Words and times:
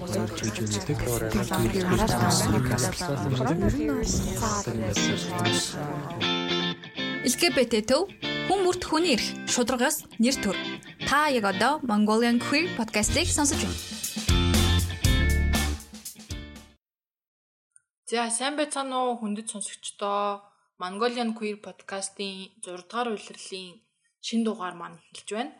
болж 0.00 0.16
гэж 0.40 0.56
үздэг. 0.64 0.96
LGBT 7.28 7.74
төв 7.84 8.08
хүн 8.48 8.60
бүрт 8.64 8.82
хүний 8.88 9.14
эрх 9.14 9.26
шударгаас 9.52 10.08
нэр 10.16 10.36
төр. 10.40 10.56
Та 11.04 11.28
яг 11.28 11.44
одоо 11.52 11.84
Mongolian 11.84 12.40
Queer 12.40 12.72
podcast-ийг 12.80 13.28
сонсож 13.28 13.60
байна. 13.60 13.78
За 18.10 18.26
сайн 18.32 18.56
байцгаана 18.56 18.96
уу 19.04 19.20
хүндэт 19.20 19.52
сонсогчдоо 19.52 20.42
Mongolian 20.80 21.36
Queer 21.36 21.60
podcast-ийн 21.60 22.56
6 22.64 22.88
дугаар 22.88 23.12
улирлын 23.14 23.84
шин 24.26 24.40
дугаар 24.42 24.74
маань 24.80 24.98
эхэлж 25.12 25.30
байна. 25.36 25.52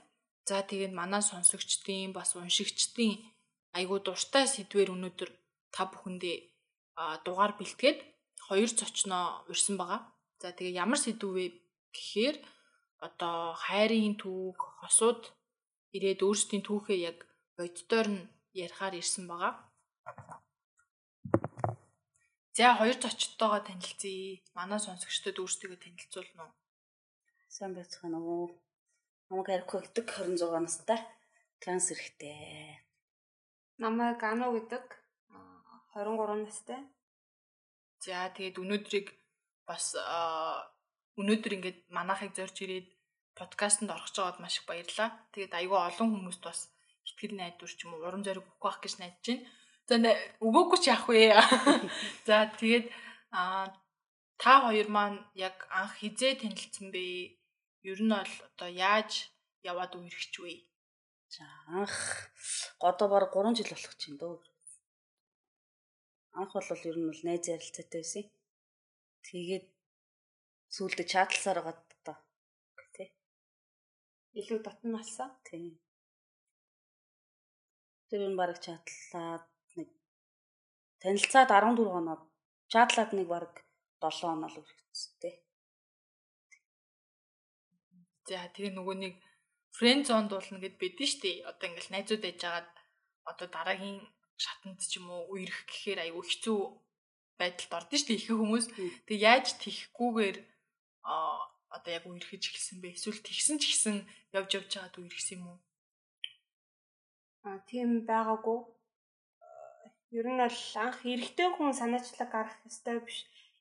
За 0.48 0.64
тэгээд 0.66 0.91
манай 0.91 1.22
сонсогчдын 1.22 2.11
бас 2.16 2.34
уншигчдын 2.34 3.30
айгуу 3.77 3.98
дуртай 4.02 4.45
сэдвэр 4.50 4.95
өнөөдөр 4.95 5.30
та 5.75 5.82
бүхэндээ 5.91 6.36
дугаар 7.25 7.53
бэлтгээд 7.58 7.99
хоёр 8.46 8.71
зочноо 8.81 9.46
урьсан 9.50 9.76
байгаа. 9.79 10.00
За 10.43 10.49
тэгээ 10.57 10.79
ямар 10.85 10.99
сэдв 11.00 11.31
вэ 11.36 11.45
гэхээр 11.95 12.36
одоо 13.07 13.54
хайрын 13.64 14.17
түүх, 14.21 14.59
хосууд 14.81 15.22
ирээд 15.96 16.21
өөрсдийн 16.26 16.62
түүхээ 16.67 16.98
яг 17.11 17.18
боддоор 17.57 18.09
нь 18.14 18.29
ярихаар 18.64 18.95
ирсэн 19.00 19.25
байгаа. 19.31 19.54
За 22.57 22.76
хоёр 22.79 22.96
зочдтойгоо 23.00 23.61
танилцъя. 23.64 24.43
Манай 24.59 24.81
сонсогчдод 24.82 25.37
өөрсдөө 25.40 25.79
танилцуулна 25.81 26.43
уу? 26.45 26.53
Сайн 27.57 27.73
байцгаана 27.75 28.18
уу? 28.21 28.46
Намайг 29.29 29.48
Арико 29.50 29.81
гэдэг 29.81 30.07
26 30.11 30.61
настай 30.67 31.00
транс 31.62 31.87
эрэгтэй. 31.95 32.89
Намайг 33.80 34.20
Ано 34.22 34.52
гэдэг 34.52 34.84
23 35.97 36.44
настай. 36.44 36.80
За 38.05 38.28
тэгээд 38.28 38.61
өнөөдрийг 38.61 39.09
бас 39.64 39.97
өнөөдөр 41.17 41.53
ингээд 41.56 41.78
манахыг 41.89 42.37
зорж 42.37 42.61
ирээд 42.61 42.92
подкастт 43.33 43.89
орох 43.89 44.12
жагаад 44.12 44.37
маш 44.37 44.61
их 44.61 44.69
баярлаа. 44.69 45.17
Тэгээд 45.33 45.56
айгүй 45.56 45.81
олон 45.81 46.12
хүмүүст 46.12 46.45
бас 46.45 46.69
ихтгэл 47.09 47.41
найдвар 47.41 47.72
ч 47.72 47.81
юм 47.89 47.97
уу 47.97 48.05
урам 48.05 48.20
зориг 48.20 48.45
өгөх 48.45 48.61
байх 48.61 48.78
гэж 48.84 48.95
найдаж 49.00 49.25
байна. 49.25 49.48
За 49.89 49.97
өгөөгүй 50.44 50.78
ч 50.84 50.84
яах 50.92 51.05
вэ? 51.09 51.33
За 52.28 52.53
тэгээд 52.61 52.87
а 53.33 53.72
та 54.37 54.53
хоёр 54.61 54.92
маань 54.92 55.25
яг 55.33 55.56
анх 55.72 55.97
хизээ 56.05 56.37
танилцсан 56.37 56.92
бэ? 56.92 57.33
Ер 57.89 58.00
нь 58.05 58.12
бол 58.12 58.34
одоо 58.44 58.69
яаж 58.69 59.33
яваад 59.65 59.97
үерхч 59.97 60.37
вэ? 60.37 60.69
За 61.34 61.47
анх 61.78 61.95
годоо 62.83 63.09
баг 63.09 63.31
3 63.34 63.55
жил 63.59 63.70
болох 63.70 63.95
чинь 64.03 64.19
дөө. 64.19 64.36
Анх 66.41 66.50
бол 66.55 66.70
ер 66.91 66.97
нь 66.98 67.09
бол 67.11 67.22
найз 67.27 67.45
ярилцаатай 67.55 68.03
байсан. 68.03 68.25
Тэгээд 69.27 69.67
сүүлдээ 70.75 71.06
чатласаар 71.12 71.61
гад 71.67 71.78
одоо 71.97 72.19
тий. 72.97 73.09
Илүү 74.41 74.59
дотн 74.67 74.91
болсон. 74.97 75.31
Тий. 75.47 75.78
Тэр 78.11 78.22
нь 78.31 78.39
баг 78.41 78.59
чатлаад 78.67 79.47
нэг 79.78 79.89
танилцаад 80.98 81.50
14 81.55 81.94
хоног 81.94 82.20
чатлаад 82.72 83.11
нэг 83.15 83.27
баг 83.31 83.53
7 84.03 84.19
хоног 84.27 84.50
л 84.50 84.61
үргэлжсэн 84.62 85.15
тий. 85.22 85.34
За 88.27 88.50
тэгээ 88.55 88.75
нөгөө 88.75 88.97
нэг 89.05 89.15
фрэнд 89.77 90.05
зонд 90.09 90.31
болно 90.35 90.59
гэд 90.59 90.77
байдэн 90.83 91.09
штэ. 91.13 91.31
Одоо 91.51 91.67
ингээл 91.69 91.95
найзууд 91.95 92.25
яжгаад 92.33 92.69
одоо 93.31 93.47
дараагийн 93.51 94.01
шатанд 94.41 94.81
ч 94.91 94.99
юм 94.99 95.07
уу 95.11 95.23
үерх 95.35 95.59
гэхээр 95.69 95.99
айгүй 96.05 96.25
хэцүү 96.27 96.61
байдалд 97.41 97.73
ордон 97.79 97.99
штэ 98.01 98.12
их 98.17 98.29
хүмүүс. 98.33 98.67
Тэг 99.07 99.19
яаж 99.21 99.47
тихгүүгээр 99.62 100.37
а 101.07 101.15
одоо 101.71 101.93
яг 101.95 102.05
үерхэж 102.06 102.43
эхэлсэн 102.50 102.78
бэ? 102.83 102.97
Эсвэл 102.97 103.21
тэгсэн 103.22 103.56
ч 103.62 103.62
гэсэн 103.71 103.97
явж 104.34 104.50
явж 104.59 104.71
байгаад 104.75 104.97
үерхсэн 104.99 105.39
юм 105.39 105.44
уу? 105.55 105.59
А 107.47 107.59
тийм 107.71 108.05
байгаагүй. 108.11 108.61
Ер 110.19 110.27
нь 110.27 110.43
бол 110.43 110.61
анх 110.84 110.99
эрэгтэй 111.06 111.49
хүн 111.55 111.71
санаачлаг 111.81 112.28
гарах 112.34 112.59
ёстой 112.67 112.99
биш. 113.06 113.19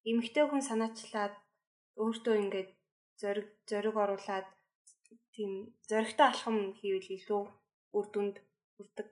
Эмэгтэй 0.10 0.46
хүн 0.50 0.64
санаачлаад 0.66 1.36
өөртөө 2.02 2.36
ингээд 2.44 2.72
зориг 3.22 3.48
зориг 3.70 3.96
оруулаад 4.04 4.48
тийм 5.40 5.72
зоригтой 5.88 6.28
алхам 6.28 6.58
хийвэл 6.76 7.16
илүү 7.16 7.44
үр 7.96 8.06
дүнд 8.12 8.36
хүрдэг 8.76 9.12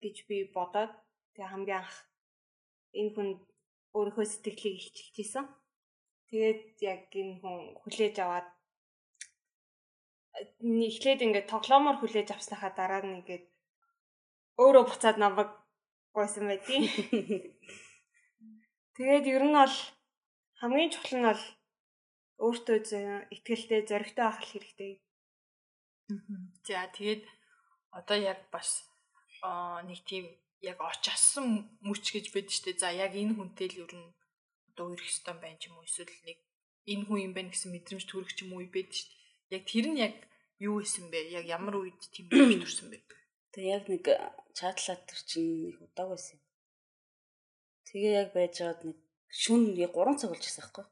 гэж 0.00 0.16
би 0.28 0.36
бодоод 0.56 0.92
тэгээ 1.36 1.52
хамгийн 1.52 1.80
анх 1.84 1.96
энэ 2.96 3.12
хүн 3.12 3.28
өөрийнхөө 3.96 4.24
сэтгэлийг 4.24 4.76
илчилчихсэн. 4.80 5.44
Тэгээд 6.32 6.60
яг 6.80 7.12
энэ 7.20 7.34
хүн 7.44 7.58
хүлээж 7.76 8.16
аваад 8.24 8.48
эхлээд 10.88 11.20
ингээд 11.26 11.52
тоглоомоор 11.52 12.00
хүлээж 12.00 12.28
авсныхаа 12.32 12.72
дараа 12.72 13.04
нь 13.04 13.20
ингээд 13.20 13.44
өөрөө 14.64 14.84
буцаад 14.88 15.16
намайг 15.20 15.50
гойсон 16.16 16.48
байдیں۔ 16.48 16.88
Тэгээд 18.96 19.24
ер 19.36 19.44
нь 19.44 19.56
бол 19.60 19.76
хамгийн 20.60 20.92
чухал 20.92 21.16
нь 21.20 21.28
бол 21.28 21.44
өөртөө 22.44 22.78
ихтгэлтэй 23.34 23.80
зоригтой 23.90 24.24
байх 24.26 24.40
хэрэгтэй 24.42 24.92
За 26.66 26.86
тэгээд 26.96 27.22
одоо 27.90 28.18
яг 28.18 28.40
бас 28.50 28.84
нэг 29.88 30.00
тийм 30.08 30.24
яг 30.64 30.78
очсон 30.80 31.68
мүч 31.84 32.04
гэж 32.14 32.32
байдаг 32.32 32.52
шүү 32.54 32.64
дээ. 32.72 32.82
За 32.82 32.90
яг 32.90 33.12
энэ 33.14 33.36
хүнтэй 33.36 33.68
л 33.70 33.80
ер 33.84 33.92
нь 33.92 34.10
одоо 34.72 34.90
үерх 34.90 35.06
ёстой 35.06 35.36
байх 35.38 35.60
юм 35.66 35.78
уу 35.78 35.86
эсвэл 35.86 36.14
нэг 36.26 36.38
энэ 36.92 37.04
хүн 37.06 37.20
юм 37.26 37.32
байна 37.36 37.50
гэсэн 37.52 37.70
мэдрэмж 37.72 38.04
төрөх 38.08 38.32
ч 38.34 38.44
юм 38.44 38.56
уу 38.56 38.64
байдаг 38.66 38.96
шүү 38.96 39.08
дээ. 39.08 39.56
Яг 39.56 39.62
тэр 39.68 39.86
нь 39.92 40.00
яг 40.00 40.14
юу 40.58 40.80
исэн 40.80 41.06
бэ? 41.12 41.18
Яг 41.38 41.44
ямар 41.46 41.74
үед 41.78 42.00
тийм 42.12 42.26
мэдрэмж 42.32 42.62
төрсөн 42.64 42.88
бэ? 42.90 42.98
Тэгээ 43.52 43.74
яг 43.76 43.84
нэг 43.92 44.04
чатлаад 44.56 45.02
тэр 45.06 45.20
чинь 45.28 45.70
их 45.70 45.78
удааг 45.84 46.08
байсан. 46.16 46.38
Тэгээ 47.86 48.12
яг 48.22 48.28
байж 48.34 48.54
байгаад 48.58 48.80
нэг 48.88 48.98
шүн 49.30 49.62
яг 49.78 49.92
3 49.94 50.18
цаг 50.18 50.30
болж 50.32 50.44
байсан 50.44 50.62
байхгүй. 50.64 50.86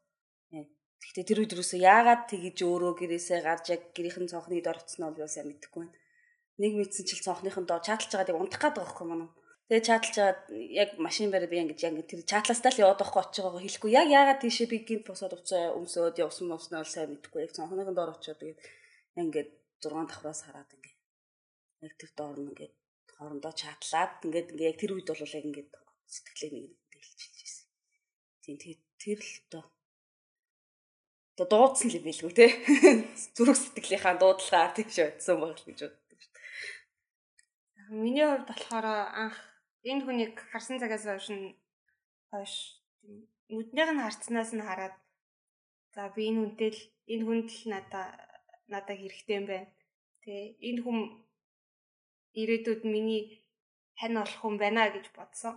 Гэхдээ 1.03 1.27
тэр 1.27 1.39
үед 1.43 1.53
юусоо 1.59 1.81
яагаад 1.83 2.31
тэгэж 2.31 2.57
өөрөө 2.63 2.93
гэрээсээ 3.03 3.41
гарч 3.43 3.65
яг 3.75 3.83
гэрийнхэн 3.91 4.31
цонхны 4.31 4.63
дор 4.63 4.79
очсон 4.79 5.11
нь 5.11 5.17
бол 5.19 5.27
сайн 5.27 5.51
мэдэхгүй 5.51 5.83
байна. 5.83 5.99
Нэг 6.63 6.73
мэдсэн 6.79 7.05
чил 7.11 7.27
цонхныхын 7.27 7.67
доо 7.67 7.81
чатлж 7.83 8.11
байгааг 8.15 8.39
унтах 8.39 8.63
гээд 8.63 8.77
байгаа 8.79 8.87
байхгүй 8.87 9.07
манай. 9.11 9.31
Тэгээ 9.67 9.89
чатлж 9.89 10.15
байгаад 10.15 10.41
яг 10.83 10.91
машин 11.03 11.29
барь 11.35 11.51
би 11.51 11.59
ингэж 11.59 11.81
яг 11.83 11.95
тэр 12.07 12.23
чатлаастаа 12.23 12.71
л 12.71 12.83
яваад 12.87 13.01
байхгүй 13.03 13.21
очиж 13.25 13.39
байгаагаа 13.43 13.65
хэлэхгүй. 13.67 13.91
Яг 13.99 14.09
яагаад 14.15 14.41
тийшээ 14.47 14.69
би 14.71 14.79
гинт 14.87 15.05
босоод 15.09 15.33
уцаа 15.35 15.75
өмсөөд 15.75 16.23
явсан 16.23 16.47
мовсноо 16.47 16.85
сайн 16.87 17.11
мэдэхгүй. 17.19 17.41
Яг 17.47 17.53
цонхныхын 17.57 17.97
доор 17.99 18.15
очиод 18.15 18.39
тэгээд 18.39 18.61
ингээд 19.19 19.51
6 19.83 20.07
давхраас 20.07 20.41
хараад 20.47 20.71
ингээд 20.77 20.99
яг 21.83 21.93
тэр 21.99 22.11
доор 22.15 22.37
нь 22.39 22.51
ингээд 22.53 22.75
хоорондоо 23.17 23.53
чатлаад 23.59 24.13
ингээд 24.27 24.51
ингээд 24.53 24.71
яг 24.71 24.79
тэр 24.79 24.93
үед 24.95 25.09
бол 25.11 25.25
яг 25.25 25.45
ингээд 25.51 25.71
сэтгэлээ 26.15 26.51
нэг 26.53 26.75
дэлжилжсэн. 26.93 27.67
Тийм 28.45 28.57
тэгээд 28.61 28.83
тэр 29.03 29.19
л 29.19 29.35
тоо 29.51 29.65
одоо 31.33 31.47
дуудсан 31.49 31.89
л 31.89 31.97
юм 31.99 32.05
билгүй 32.07 32.33
те 32.37 32.47
зүрх 33.37 33.57
сэтгэлийнхаа 33.57 34.21
дуудлагаар 34.21 34.73
тийш 34.77 34.97
бодсон 35.01 35.37
баг 35.41 35.57
л 35.57 35.67
гэж 35.69 35.81
боддог 35.89 36.19
шүү 36.21 36.33
дээ. 36.37 36.45
Миний 38.05 38.27
хувьд 38.29 38.49
болохоор 38.49 38.87
анх 39.23 39.37
энэ 39.91 40.05
хүнийг 40.05 40.35
харсан 40.53 40.77
цагаас 40.77 41.05
хойш 41.09 41.29
нь 41.33 41.57
хойш 42.31 42.55
нүднийх 43.49 43.91
нь 43.93 44.05
харцнаас 44.05 44.51
нь 44.55 44.67
хараад 44.69 44.97
за 45.95 46.03
би 46.15 46.23
энэ 46.29 46.41
хүнтэй 46.41 46.71
л 46.77 46.81
энэ 47.13 47.25
хүнд 47.27 47.49
л 47.49 47.65
надаа 47.73 48.07
надаа 48.73 48.97
хэрэгтэй 49.01 49.37
юм 49.41 49.47
байна. 49.49 49.69
Тэ 50.23 50.33
энэ 50.69 50.81
хүн 50.85 50.99
ирээдүйд 52.41 52.83
миний 52.93 53.23
хань 54.01 54.17
болох 54.21 54.41
хүн 54.41 54.57
байна 54.63 54.93
гэж 54.95 55.07
бодсон. 55.17 55.55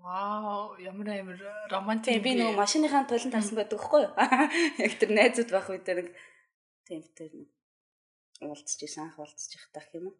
Вау, 0.00 0.76
ямар 0.80 1.08
амар 1.12 1.38
романтик. 1.68 2.22
Би 2.24 2.32
нөгөө 2.32 2.56
машиныхаа 2.56 3.04
толон 3.04 3.32
тарсан 3.34 3.56
байдаг 3.56 3.76
байхгүй 3.76 4.00
юу? 4.08 4.12
Яг 4.84 4.96
тэр 4.96 5.10
найзууд 5.12 5.50
байх 5.52 5.68
үед 5.68 5.84
нэг 5.92 6.08
тийм 6.88 7.04
тэр 7.12 7.32
уулзч 8.40 8.80
исэн 8.80 9.12
анх 9.12 9.20
уулзч 9.20 9.60
их 9.60 9.68
тах 9.76 9.84
юм 9.92 10.08
уу? 10.08 10.16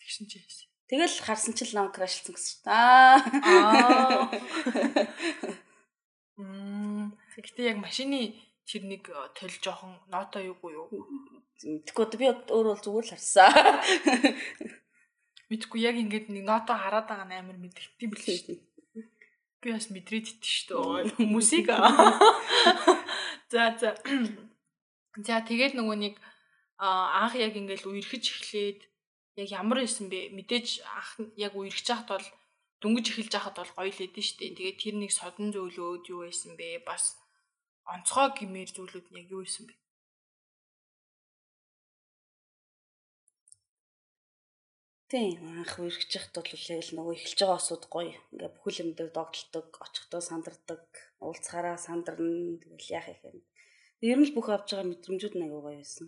Тэгшин 0.00 0.32
ч 0.32 0.40
яасан. 0.40 0.72
Тэгэл 0.88 1.20
харсан 1.20 1.52
чил 1.52 1.76
нам 1.76 1.92
крашлсан 1.92 2.32
гэсэн 2.32 2.64
дээ. 2.64 2.72
Аа. 3.44 4.32
Мм. 6.40 7.12
Гэтэ 7.36 7.68
яг 7.68 7.78
машины 7.84 8.32
тэр 8.64 8.88
нэг 8.88 9.12
тол 9.36 9.54
жоохон 9.60 10.00
ноото 10.08 10.40
юугүй 10.40 10.72
юу? 10.72 10.88
Мэдхгүй 11.84 12.16
би 12.16 12.32
өөрөө 12.32 12.80
зүгээр 12.80 13.06
л 13.06 13.12
харсан. 13.12 13.52
Мэдхгүй 15.50 15.82
яг 15.82 15.98
ингээд 15.98 16.30
нэг 16.30 16.46
ноото 16.46 16.78
хараад 16.78 17.10
байгаа 17.10 17.26
нь 17.26 17.34
амар 17.34 17.58
мэдгэдэй 17.58 18.06
бил 18.06 18.22
шүү 18.22 18.38
дээ. 18.46 18.60
Би 19.60 19.68
бас 19.74 19.90
мэдрээд 19.90 20.26
итэн 20.30 20.46
шүү 20.46 20.78
дээ. 20.78 21.18
Хүмүүсийг. 21.18 21.66
За 23.50 23.74
за. 23.74 23.90
За 25.26 25.42
тэгээд 25.42 25.74
нөгөө 25.74 25.96
нэг 25.98 26.14
анх 26.78 27.34
яг 27.34 27.58
ингээд 27.58 27.82
үерхэж 27.82 28.24
эхлээд 28.30 28.80
яг 29.42 29.48
ямар 29.50 29.82
исэн 29.82 30.06
бэ? 30.06 30.30
Мэдээж 30.38 30.86
ах 30.86 31.18
яг 31.34 31.58
үерхэж 31.58 31.86
хахад 31.90 32.08
бол 32.14 32.26
дүнгиж 32.78 33.06
эхэлж 33.10 33.32
хахад 33.34 33.56
бол 33.58 33.74
гоё 33.74 33.90
л 33.90 34.04
эдэн 34.06 34.24
штэ. 34.24 34.54
Тэгээд 34.54 34.78
тэр 34.78 34.96
нэг 35.02 35.10
содон 35.10 35.50
зөвлөөд 35.50 36.06
юу 36.14 36.24
байсан 36.24 36.54
бэ? 36.54 36.86
Бас 36.86 37.18
онцгой 37.90 38.30
гимээр 38.38 38.70
зүйлүүд 38.70 39.06
нь 39.10 39.18
яг 39.18 39.28
юу 39.34 39.42
исэн 39.42 39.66
бэ? 39.66 39.74
Тийм 45.10 45.42
анх 45.58 45.74
үргэж 45.82 46.10
яхад 46.14 46.38
бол 46.38 46.66
яг 46.70 46.82
л 46.86 46.94
нөгөө 46.94 47.14
эхэлж 47.18 47.38
байгаа 47.42 47.58
осууд 47.58 47.84
гоё. 47.90 48.14
Ингээ 48.30 48.54
бүхэл 48.54 48.80
юм 48.82 48.90
дээр 48.94 49.10
догдолдог, 49.10 49.68
очихдоо 49.82 50.22
сандардаг, 50.22 50.86
уулзахаараа 51.18 51.74
сандарна. 51.82 52.62
Тэгэл 52.62 52.94
яах 52.94 53.08
их 53.10 53.22
юм. 53.26 53.38
Ер 54.06 54.18
нь 54.22 54.26
л 54.30 54.34
бүх 54.38 54.46
авч 54.54 54.70
байгаа 54.70 54.86
мэдрэмжүүд 54.86 55.34
аягүй 55.34 55.62
гоё 55.66 55.82
байсан. 55.82 56.06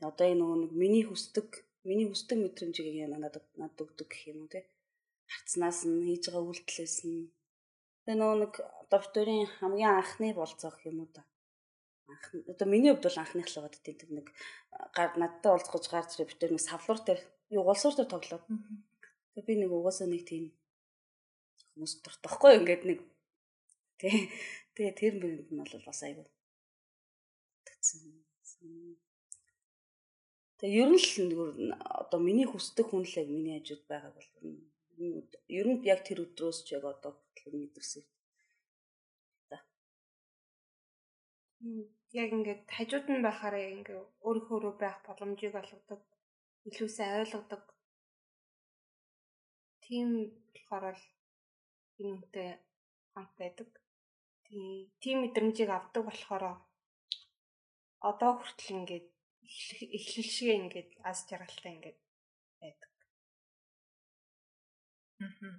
Тэгээ 0.00 0.08
одоо 0.08 0.24
энэ 0.24 0.40
нөгөө 0.40 0.58
нэг 0.64 0.72
миний 0.72 1.04
хүсдэг, 1.04 1.48
миний 1.84 2.08
хүсдэг 2.08 2.38
мэдрэмжийг 2.40 2.96
яг 2.96 3.12
надад 3.12 3.44
надад 3.60 3.84
өгдөг 3.84 4.08
гэх 4.08 4.32
юм 4.32 4.48
уу 4.48 4.52
те. 4.56 4.64
Харцнаас 5.28 5.84
нь 5.84 6.08
хийж 6.08 6.32
байгаа 6.32 6.48
үйлдэлээс 6.48 6.96
нь 7.04 7.28
тэгээ 8.08 8.16
нөгөө 8.24 8.38
нэг 8.40 8.52
одоо 8.88 8.98
битүүрийн 9.04 9.46
хамгийн 9.60 9.92
анхны 10.00 10.32
болцоо 10.32 10.72
гэх 10.72 10.88
юм 10.88 11.04
уу 11.04 11.12
да 11.12 11.28
анх 12.08 12.24
одоо 12.48 12.66
миний 12.72 12.90
хувьд 12.90 13.04
бол 13.04 13.20
анхных 13.20 13.48
л 13.52 13.56
байгаа 13.60 13.84
тийм 13.84 14.10
нэг 14.16 14.26
гар 14.96 15.12
надтай 15.20 15.52
уулзгаж 15.52 15.84
гарч 15.92 16.10
ирээ 16.16 16.28
битэр 16.32 16.52
нэг 16.56 16.64
савлуур 16.64 17.00
дээр 17.04 17.20
юу 17.54 17.62
гулсуур 17.64 17.94
дээр 17.96 18.10
тоглоод. 18.12 18.44
Тэгээ 19.34 19.46
би 19.46 19.54
нэг 19.60 19.70
угаасаа 19.72 20.08
нэг 20.10 20.22
тийм 20.28 20.44
хүмүүс 21.72 21.92
дуртахгүй 22.02 22.52
ингээд 22.58 22.82
нэг 22.88 22.98
тий 24.00 24.30
Тэгээ 24.78 24.94
тэр 24.94 25.14
мэрэнд 25.18 25.50
нь 25.50 25.58
бол 25.58 25.74
бас 25.90 26.00
айгүй 26.06 26.22
тэгсэн. 27.66 28.14
Тэгээ 30.62 30.78
ер 30.86 30.90
нь 30.94 31.02
л 31.02 31.74
одоо 31.74 32.22
миний 32.22 32.46
хүсдэг 32.46 32.86
хүн 32.86 33.02
л 33.02 33.18
яг 33.18 33.26
миний 33.26 33.58
хажууд 33.58 33.82
байгааг 33.90 34.14
бол 34.14 34.30
ер 35.50 35.66
нь 35.66 35.82
яг 35.82 36.00
тэр 36.06 36.22
өдрөөс 36.22 36.62
ч 36.62 36.78
яг 36.78 36.86
одоо 36.86 37.10
хүртэл 37.10 37.58
мэдэрсэн. 37.58 38.06
Яг 42.22 42.30
ингээд 42.38 42.70
хажууд 42.70 43.06
нь 43.10 43.24
байхаараа 43.26 43.66
ингээ 43.82 43.98
өөрийнхөө 44.22 44.78
байх 44.78 45.02
боломжийг 45.02 45.58
олгодог, 45.58 46.06
илүү 46.68 46.88
сайн 46.92 47.20
ойлгодог. 47.22 47.62
Тийм 49.84 50.08
болохоор 50.52 50.96
л 51.00 51.06
энэ 51.98 52.14
үнтэй 52.16 52.48
хамт 53.12 53.32
байдаг. 53.40 53.68
Тийм 55.00 55.16
мэдрэмжийг 55.24 55.70
авдаг 55.72 56.02
болохоор 56.06 56.44
одоо 58.10 58.30
хүртэл 58.36 58.76
ингээд 58.76 59.06
эхлэл 59.98 60.30
шиг 60.36 60.50
ингээд 60.60 60.90
аз 61.10 61.18
жаргалтай 61.28 61.72
ингээд 61.74 61.98
байдаг. 62.60 62.92
Аа. 65.24 65.56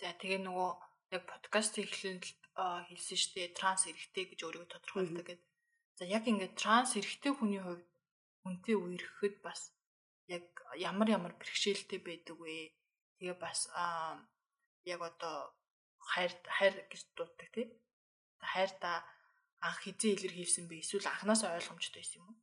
За 0.00 0.12
тэгээ 0.20 0.40
нөгөө 0.44 0.70
яг 1.16 1.24
подкаст 1.30 1.74
эхлэлд 1.78 2.24
хэлсэн 2.88 3.18
шүү 3.20 3.32
дээ 3.34 3.48
транс 3.58 3.82
эрэгтэй 3.90 4.24
гэж 4.28 4.40
өөрийгөө 4.44 4.72
тодорхойлдог 4.72 5.26
гэдэг. 5.26 5.50
За 5.98 6.04
яг 6.16 6.24
ингээд 6.28 6.54
транс 6.60 6.90
эрэгтэй 6.98 7.32
хүний 7.34 7.62
хувьд 7.62 7.86
үнтэй 8.48 8.76
үерхэхэд 8.76 9.36
бас 9.46 9.60
яг 10.30 10.46
ямар 10.78 11.08
ямар 11.10 11.32
бэрхшээлтэй 11.34 12.00
байдаг 12.06 12.36
вэ? 12.38 12.70
Тэгээ 13.18 13.36
бас 13.42 13.66
аа 13.74 14.22
яг 14.86 15.00
одоо 15.10 15.36
хайр 15.98 16.32
хайр 16.56 16.74
гэж 16.90 17.02
дууддаг 17.16 17.48
тийм. 17.54 17.70
Хайр 18.38 18.70
та 18.82 19.02
анх 19.60 19.82
хизээ 19.82 20.14
илэрхийлсэн 20.14 20.64
бэ? 20.70 20.80
Эсвэл 20.80 21.10
анханаас 21.10 21.42
ойлгомжтой 21.44 22.00
байсан 22.00 22.22
юм 22.22 22.28
уу? 22.30 22.38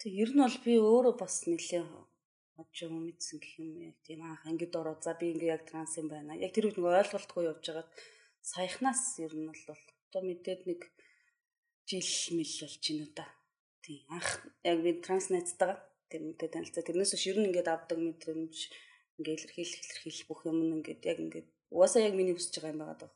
Тэг 0.00 0.12
ер 0.22 0.30
нь 0.32 0.42
бол 0.42 0.58
би 0.64 0.72
өөрөө 0.80 1.14
бас 1.20 1.34
нэлээ 1.46 1.84
очоо 2.62 2.88
мэдсэн 2.90 3.38
гэх 3.40 3.54
юм 3.60 3.70
яг 3.90 3.96
тийм 4.06 4.20
анх 4.24 4.42
ангид 4.48 4.74
ороод 4.80 5.00
за 5.04 5.12
би 5.20 5.32
ингээ 5.32 5.54
яг 5.56 5.62
транс 5.68 5.94
юм 6.00 6.08
байна. 6.08 6.34
Яг 6.34 6.52
тэр 6.52 6.66
үед 6.66 6.78
нэг 6.78 6.88
ойлголтгүй 6.90 7.44
явж 7.48 7.64
байгаад 7.68 7.90
саяхнаас 8.40 9.02
ер 9.24 9.32
нь 9.36 9.48
бол 9.48 9.62
одоо 10.08 10.22
мэдээд 10.26 10.62
нэг 10.68 10.80
жил 11.88 12.10
мэл 12.36 12.54
болж 12.60 12.82
байна 12.88 13.08
да. 13.16 13.26
Тийм 13.84 14.02
анх 14.16 14.28
яг 14.70 14.78
би 14.84 14.90
транс 15.04 15.26
найзтайгаа 15.30 15.91
тэр 16.12 16.22
мэдээ 16.28 16.48
танилцаа. 16.52 16.84
Тэрнээс 16.84 17.16
биш 17.16 17.26
ер 17.32 17.38
нь 17.40 17.48
ингээд 17.48 17.72
авдаг 17.72 17.96
мэдрэмж 17.96 18.56
ингээ 19.16 19.36
илэрхийлэх 19.40 19.80
илэрхийлэх 19.80 20.28
бүх 20.28 20.40
юм 20.44 20.58
ингээд 20.76 21.02
яг 21.08 21.18
ингээд 21.24 21.48
угаасаа 21.72 22.04
яг 22.04 22.14
миний 22.14 22.36
хүсэж 22.36 22.60
байгаа 22.60 22.72
юм 22.76 22.80
байгаа 22.84 22.98
даа. 23.00 23.12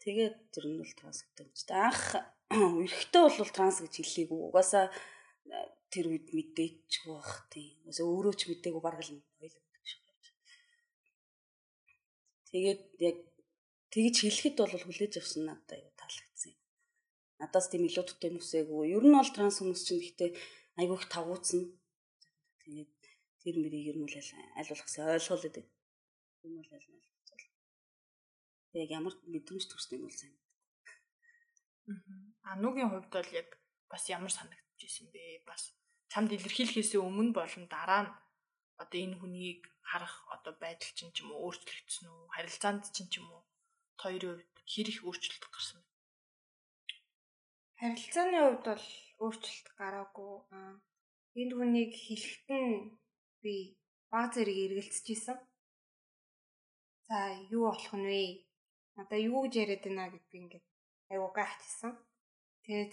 Тэгээд 0.00 0.36
тэр 0.54 0.64
нь 0.72 0.80
бол 0.80 0.94
транс 0.96 1.18
гэдэг 1.20 1.44
юм 1.44 1.52
чинь. 1.52 1.74
Анх 1.76 2.04
эрэхтэй 2.88 3.22
бол 3.28 3.52
транс 3.52 3.76
гэж 3.84 3.94
хэллийгүү. 3.98 4.40
Угаасаа 4.48 4.84
э, 4.88 5.68
тэр 5.92 6.06
үед 6.08 6.32
мэдээч 6.32 6.92
байх 7.04 7.30
тийм. 7.52 7.76
Угаасаа 7.84 8.06
өөрөө 8.08 8.34
ч 8.38 8.42
мэдээгүй 8.48 8.82
бараг 8.84 9.04
л 9.04 9.20
ойлгодог 9.42 9.84
шиг 9.84 10.00
байж. 10.08 10.24
Тэгээд 12.48 12.82
яг 13.04 13.18
тэгж 13.92 14.16
хэлэхэд 14.24 14.56
бол 14.56 14.72
хүлээж 14.80 15.12
авсан 15.20 15.42
надад 15.44 15.76
аюу 15.76 15.92
таалагдсан. 15.98 16.52
Надаас 17.40 17.66
тийм 17.68 17.84
илүү 17.84 18.04
төтэй 18.08 18.30
нүсээгүй. 18.32 18.96
Ер 18.96 19.04
нь 19.04 19.16
бол 19.18 19.30
транс 19.34 19.60
хүмүүс 19.60 19.82
чинь 19.84 20.00
гэхдээ 20.00 20.30
айгүйх 20.80 21.04
тавууцсан. 21.12 21.74
Тэгээд 22.68 22.92
тэр 23.40 23.56
мэрийг 23.64 23.84
ер 23.88 23.96
нь 23.96 24.04
бол 24.04 24.12
аль 24.12 24.68
болох 24.68 24.88
ойлгол 24.92 25.40
гэдэг. 25.40 25.66
Юм 26.44 26.60
бол 26.60 26.68
аль 26.76 26.88
яг 28.76 28.90
ямар 28.92 29.14
мэдрэмж 29.24 29.64
төрсөн 29.72 29.96
юм 29.96 30.04
бол 30.04 30.12
сайн. 30.20 30.36
Аа. 31.88 32.52
Анугийн 32.52 32.92
хувьд 32.92 33.08
бол 33.08 33.30
яг 33.32 33.48
бас 33.88 34.04
ямар 34.12 34.28
санагдчихсэн 34.28 35.08
бэ? 35.08 35.48
Бас 35.48 35.72
чамд 36.12 36.28
илэрхийлэхээс 36.36 37.00
өмнө 37.00 37.32
болон 37.32 37.64
дараа 37.72 38.02
нь 38.04 38.12
одоо 38.76 38.98
энэ 39.00 39.16
хүнийг 39.16 39.64
харах 39.80 40.28
одоо 40.28 40.52
байдал 40.60 40.92
чинь 40.92 41.12
ч 41.16 41.24
юм 41.24 41.32
уу 41.32 41.48
өөрчлөгдсөн 41.48 42.04
үү? 42.04 42.32
Харилцаанд 42.36 42.84
чинь 42.92 43.08
ч 43.08 43.24
юм 43.24 43.32
уу 43.32 43.48
хоёрын 43.96 44.36
хувьд 44.36 44.56
хэр 44.68 44.88
их 44.92 45.00
өөрчлөлт 45.08 45.44
гарсан 45.48 45.80
бэ? 45.80 45.88
Харилцааны 47.80 48.38
хувьд 48.44 48.64
бол 48.68 48.86
өөрчлөлт 49.24 49.66
гараагүй. 49.80 50.32
Аа 50.52 50.76
энэ 51.40 51.52
хүнийг 51.56 51.92
хэлэхэд 52.04 52.48
нь 52.62 52.74
би 53.42 53.54
баг 54.10 54.28
зэрэг 54.34 54.56
эргэлзэж 54.64 55.06
исэн. 55.16 55.38
За 57.08 57.18
юу 57.54 57.62
болох 57.68 57.94
нь 57.98 58.08
вэ? 58.08 58.48
надаа 58.98 59.20
юу 59.30 59.46
гэж 59.46 59.54
яриад 59.62 59.84
байна 59.86 60.10
гэдг 60.12 60.32
ингээд 60.40 60.66
айгуу 61.12 61.30
гайхчихсан. 61.38 61.92
Тэгээд 62.64 62.92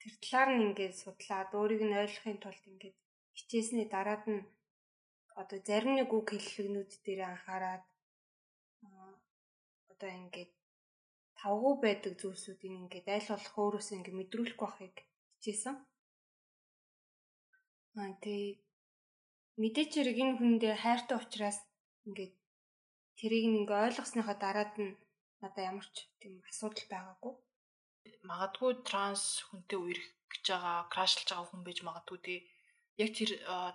тэр 0.00 0.12
талаар 0.22 0.50
нь 0.54 0.64
ингээд 0.68 0.94
судлаад 1.02 1.50
өөрийг 1.58 1.82
нь 1.86 1.98
ойлгохын 2.02 2.38
тулд 2.42 2.64
ингээд 2.72 2.96
хичээсний 3.38 3.86
дараад 3.94 4.24
нь 4.34 4.42
одоо 5.40 5.58
зарим 5.68 5.94
нэг 5.96 6.10
үг 6.18 6.28
хэллэгнүүд 6.34 6.90
дээр 7.06 7.20
анхаарад 7.30 7.84
одоо 9.92 10.10
ингээд 10.20 10.52
тавгүй 11.38 11.74
байдаг 11.84 12.12
зүйлсүүдийг 12.20 12.74
ингээд 12.82 13.06
аль 13.16 13.30
болох 13.30 13.54
өөрөөсөө 13.62 13.94
ингээд 13.98 14.18
мэдрүүлэх 14.18 14.58
байхыг 14.60 14.96
хичээсэн. 15.38 15.76
Аа 18.00 18.12
тэгээ 18.22 18.58
мэдээч 19.62 19.90
хэрэг 19.94 20.18
энэ 20.22 20.38
хүндээ 20.38 20.74
хайртай 20.82 21.16
учраас 21.22 21.58
ингээд 22.06 22.34
тэрийг 23.18 23.44
ингээ 23.48 23.84
ойлгосныхоо 23.86 24.36
дараад 24.44 24.72
нь 24.84 24.98
надаа 25.42 25.64
ямар 25.72 25.86
ч 25.94 25.96
тийм 26.20 26.34
асуудал 26.50 26.86
байгаагүй. 26.92 27.34
Магадгүй 28.30 28.72
транс 28.88 29.24
хүнтэй 29.46 29.78
үерх 29.80 30.06
гэж 30.32 30.44
байгаа, 30.50 30.78
крашлж 30.94 31.28
байгаа 31.28 31.48
хүн 31.48 31.62
байж 31.64 31.78
магадгүй 31.86 32.18
тий. 32.26 32.40
Яг 33.02 33.10
тэр 33.16 33.30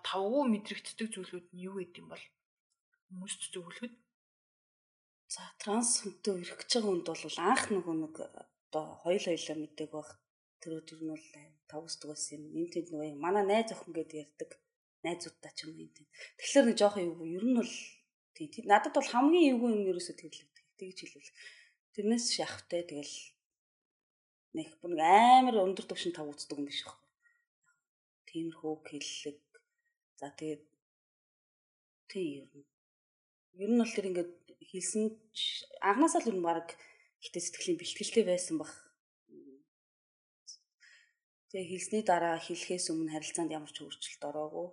тавгүй 0.07 0.43
мэдрэгддэг 0.51 1.07
зүйлүүд 1.11 1.47
нь 1.51 1.63
юу 1.67 1.75
гэдэм 1.79 2.05
бол 2.11 2.25
хүмүүст 3.07 3.41
зөвлөхөд 3.53 3.93
За 5.29 5.43
транс 5.61 6.01
хүнтэй 6.01 6.33
үерх 6.33 6.57
гэж 6.57 6.69
байгаа 6.73 6.89
хүнд 6.89 7.05
бол 7.05 7.37
анх 7.49 7.63
нөгөө 7.69 7.95
нэг 8.01 8.15
одоо 8.17 8.85
хоёул 9.05 9.25
хоёлаа 9.29 9.57
мэддэг 9.61 9.89
байх. 9.93 10.09
Тэр 10.59 10.79
өдөр 10.79 10.99
нь 11.03 11.11
бол 11.13 11.25
тавсдаг 11.71 12.07
байсан 12.11 12.43
юм. 12.43 12.55
Энд 12.59 12.71
тэнд 12.75 12.87
нөгөө 12.91 13.15
манай 13.15 13.43
найз 13.47 13.71
охин 13.71 13.95
гэдээ 13.95 14.23
ярьдаг. 14.23 14.51
Найзуудтай 15.03 15.51
ч 15.55 15.63
юм 15.63 15.75
уу 15.75 15.83
энд. 15.87 15.97
Тэгэхээр 16.37 16.65
нэг 16.67 16.77
жоох 16.79 16.95
юу 16.99 17.23
ер 17.23 17.45
нь 17.47 17.57
бол 17.59 17.73
тий 18.35 18.47
надад 18.67 18.93
бол 18.95 19.11
хамгийн 19.11 19.55
эвгүй 19.55 19.69
юм 19.71 19.87
ерөөсө 19.91 20.13
тэрлэгдэг. 20.19 20.65
Тэгж 20.79 20.97
хэлвэл 20.99 21.31
Тэрнээс 21.99 22.31
шахавтай 22.31 22.87
тэгэл 22.87 23.15
нэг 24.55 24.69
бүр 24.79 24.95
амар 25.03 25.57
өндөр 25.67 25.83
түвшин 25.89 26.13
тав 26.15 26.29
үздэг 26.31 26.55
юм 26.55 26.69
биш 26.69 26.85
байхгүй. 26.87 27.11
Тиймэрхүү 28.29 28.73
хэллэг. 28.87 29.41
За 30.21 30.31
тэгээд 30.31 30.63
тийм 32.07 32.45
ер 32.45 32.49
нь. 32.55 32.67
Ер 33.59 33.69
нь 33.73 33.81
бол 33.83 33.91
тэр 33.91 34.09
ингээд 34.15 34.31
хэлсэн 34.69 35.03
анханасаа 35.83 36.21
л 36.23 36.29
ер 36.31 36.37
нь 36.39 36.45
баг 36.45 36.77
ихтэй 37.19 37.41
сэтгэлийн 37.43 37.81
бэлтгэлтэй 37.81 38.23
байсан 38.23 38.55
баг. 38.61 38.71
Тэгээ 41.49 41.69
хэлсний 41.73 42.03
дараа 42.05 42.37
хэлэхээс 42.37 42.93
өмнө 42.93 43.09
харилцаанд 43.09 43.55
ямар 43.57 43.71
ч 43.73 43.81
өөрчлөлт 43.81 44.21
ороогүй. 44.29 44.67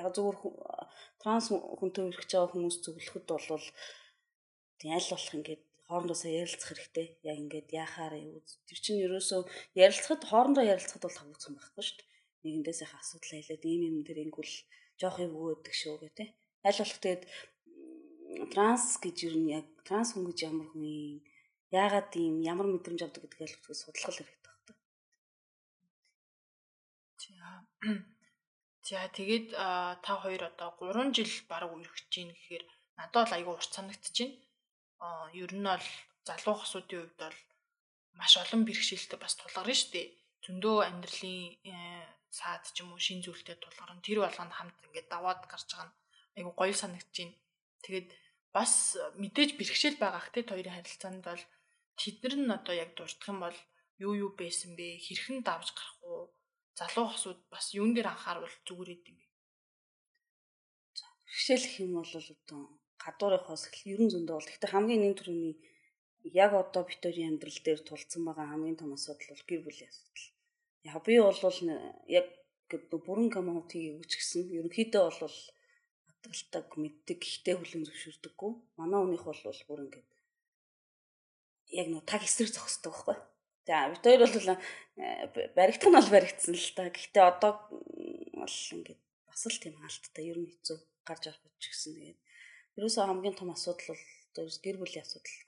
Яг 0.00 0.08
зөвхөн 0.16 0.56
транс 1.20 1.52
хүнтэй 1.52 2.08
үргэж 2.08 2.30
байгаа 2.32 2.50
хүмүүс 2.56 2.76
зөвлөхөд 2.80 3.28
бол 3.28 3.66
тийм 4.80 4.96
аль 4.96 5.10
болох 5.12 5.36
ингээд 5.36 5.62
хоорондоосоо 5.84 6.30
ярилцах 6.40 6.68
хэрэгтэй. 6.72 7.06
Яг 7.28 7.36
ингээд 7.44 7.68
яхаар 7.84 8.14
юу. 8.16 8.40
Тэр 8.64 8.78
чинь 8.80 9.04
ерөөсөө 9.04 9.40
ярилцахад 9.76 10.22
хоорондоо 10.24 10.64
ярилцахад 10.72 11.04
бол 11.04 11.18
тавцсан 11.20 11.52
байхгүй 11.60 11.84
шүү 11.84 11.96
дээ. 12.00 12.08
Нэгэндээс 12.48 12.80
их 12.80 12.92
асуудал 12.96 13.32
хэлээд 13.36 13.64
ийм 13.68 13.82
юм 13.92 13.96
дээр 14.00 14.24
ингүүл 14.24 14.54
жоох 14.96 15.16
юм 15.20 15.32
өгөөдөг 15.36 15.74
шүү 15.76 15.94
гэх 16.00 16.16
тээ. 16.16 16.28
Аль 16.64 16.80
болох 16.80 17.00
тэгээд 17.04 17.24
транс 18.56 18.84
гэж 19.04 19.16
юу 19.28 19.36
нь 19.36 19.52
яг 19.52 19.68
транс 19.84 20.16
хүн 20.16 20.24
гэж 20.32 20.38
ямар 20.48 20.68
хүн 20.72 20.80
юм 20.80 21.20
яагаад 21.76 22.08
ийм 22.16 22.40
ямар 22.40 22.72
мэдрэмж 22.72 23.00
авдаг 23.04 23.20
гэдгийг 23.28 23.44
аль 23.44 23.58
болох 23.60 23.76
судлах 23.84 24.16
хэрэгтэй 24.16 24.39
За 28.88 29.08
тэгээд 29.16 29.46
та 30.04 30.12
хоёр 30.22 30.42
одоо 30.50 30.70
3 30.76 31.16
жил 31.16 31.32
баг 31.50 31.64
үргэлж 31.68 32.06
чинь 32.12 32.32
гэхээр 32.32 32.64
надад 32.98 33.24
бол 33.24 33.36
айгүй 33.36 33.54
урт 33.56 33.72
байна. 33.76 33.94
Аа 35.06 35.26
ер 35.42 35.52
нь 35.56 35.68
бол 35.72 35.86
залуу 36.28 36.56
хосуудын 36.60 37.00
хувьд 37.00 37.16
бол 37.24 37.38
маш 38.20 38.32
олон 38.42 38.62
бэрхшээлтэй 38.68 39.18
бас 39.20 39.34
тулгарна 39.36 39.74
шүү 39.76 39.90
дээ. 39.94 40.08
Зөндөө 40.44 40.76
амьдралын 40.88 41.40
э, 41.72 41.74
саад 42.38 42.64
ч 42.74 42.76
юм 42.82 42.92
уу 42.92 43.00
шин 43.06 43.20
зүйлтэй 43.24 43.56
тулгарна. 43.60 44.04
Тэр 44.04 44.18
болгонд 44.24 44.52
хамт 44.56 44.78
ингээд 44.86 45.08
даваад 45.14 45.40
гарч 45.48 45.68
байгаа 45.72 45.88
нь 45.88 45.96
айгүй 46.36 46.54
гоё 46.60 46.74
байна. 46.80 47.00
Тэгээд 47.84 48.08
бас 48.56 48.72
мэдээж 49.22 49.50
бэрхшээл 49.56 50.02
байгаах 50.02 50.28
те 50.34 50.40
хоёрын 50.44 50.76
харилцаанд 50.76 51.22
бол 51.28 51.42
тэднэр 52.00 52.34
нь 52.40 52.54
одоо 52.58 52.74
яг 52.84 52.90
дурдах 52.96 53.28
юм 53.32 53.38
бол 53.44 53.58
юу 54.04 54.12
юу 54.24 54.30
байсан 54.40 54.70
бэ? 54.78 55.00
Хэрхэн 55.04 55.38
давж 55.48 55.68
гарах 55.76 55.98
уу? 56.04 56.24
Залуу 56.78 57.06
хосууд 57.10 57.40
бас 57.52 57.66
юун 57.74 57.92
дээр 57.94 58.08
анхаарвал 58.10 58.56
зүгээр 58.66 58.90
юм 59.10 59.16
бэ? 59.18 59.26
Бэрхшээл 61.24 61.66
гэх 61.66 61.80
юм 61.84 61.92
бол 61.98 62.14
одоо 62.14 62.60
гадуурынхоос 63.02 63.64
ер 63.92 64.00
нь 64.02 64.12
зөндөө 64.12 64.36
бол. 64.36 64.50
Гэхдээ 64.50 64.72
хамгийн 64.74 65.02
нэг 65.02 65.14
төрөний 65.16 65.54
яг 66.44 66.52
одоо 66.52 66.82
битүүрийн 66.84 67.30
амьдрал 67.38 67.60
дээр 67.64 67.80
тулцсан 67.86 68.22
байгаа 68.24 68.46
хамгийн 68.50 68.76
том 68.80 68.92
асуудал 68.92 69.30
бол 69.32 69.44
гэр 69.48 69.62
бүлийн 69.64 69.90
асуудал. 69.92 70.28
Яг 70.84 70.96
би 71.06 71.14
бол 71.20 71.38
яг 72.18 72.26
гэдэг 72.70 73.00
бүрэн 73.06 73.30
коммунитиг 73.34 73.98
өгч 73.98 74.12
гисэн. 74.20 74.52
Ерөнхийдөө 74.58 75.02
бол 75.08 75.36
хадгалдаг, 76.06 76.66
мэддэг, 76.76 77.20
ихтэй 77.24 77.54
хүлэн 77.56 77.86
зөвшөөрдөггүй. 77.88 78.52
Манай 78.78 79.00
хүнийх 79.00 79.24
бол 79.24 79.42
бүр 79.68 79.80
ингээд 79.84 80.08
яг 81.80 81.86
нөө 81.88 82.02
таг 82.04 82.22
эсрэг 82.26 82.50
зогсдог 82.52 82.92
байхгүй. 82.92 83.16
За 83.70 83.86
бид 83.86 84.02
хоёр 84.02 84.26
бол 84.26 84.50
э, 84.50 85.30
баригдах 85.54 85.90
нь 85.94 85.98
бол 85.98 86.10
баригдсан 86.10 86.54
л 86.58 86.74
та. 86.74 86.90
Гэхдээ 86.90 87.22
одоо 87.22 87.52
бол 87.70 88.56
ингээд 88.74 88.98
бас 89.30 89.42
л 89.46 89.62
тийм 89.62 89.78
хаалттай 89.78 90.24
ер 90.26 90.38
нь 90.42 90.50
хэцүү 90.50 90.78
гарч 91.06 91.22
орох 91.30 91.42
гэж 91.46 91.64
гисэн. 91.70 91.94
Тэгээд 91.94 92.20
ерөөсөө 92.82 93.04
хамгийн 93.06 93.38
том 93.38 93.54
асуудал 93.54 93.94
бол 93.94 94.58
гэр 94.66 94.76
бүлийн 94.82 95.06
асуудал 95.06 95.38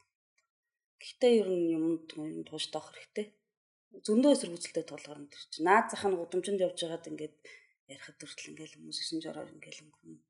Гэхдээ 1.02 1.32
ер 1.42 1.48
нь 1.50 1.74
юмд 1.74 2.06
юм 2.14 2.46
тууштай 2.46 2.78
авах 2.78 2.94
хэрэгтэй. 2.94 3.26
Зөндөө 4.06 4.32
эсэргүүцэлтэй 4.38 4.84
тулгарна 4.86 5.26
тэр 5.26 5.42
чинь. 5.50 5.66
Наад 5.66 5.90
зах 5.90 6.06
нь 6.06 6.14
гудамжинд 6.14 6.62
явж 6.62 6.78
байгаад 6.78 7.10
ингээд 7.10 7.36
ярихад 7.90 8.22
хүртэл 8.22 8.50
ингээд 8.54 8.74
хүмүүс 8.78 8.98
исэн 9.02 9.18
жороор 9.18 9.50
ингээд 9.50 9.82
өнгөрнө. 9.82 10.22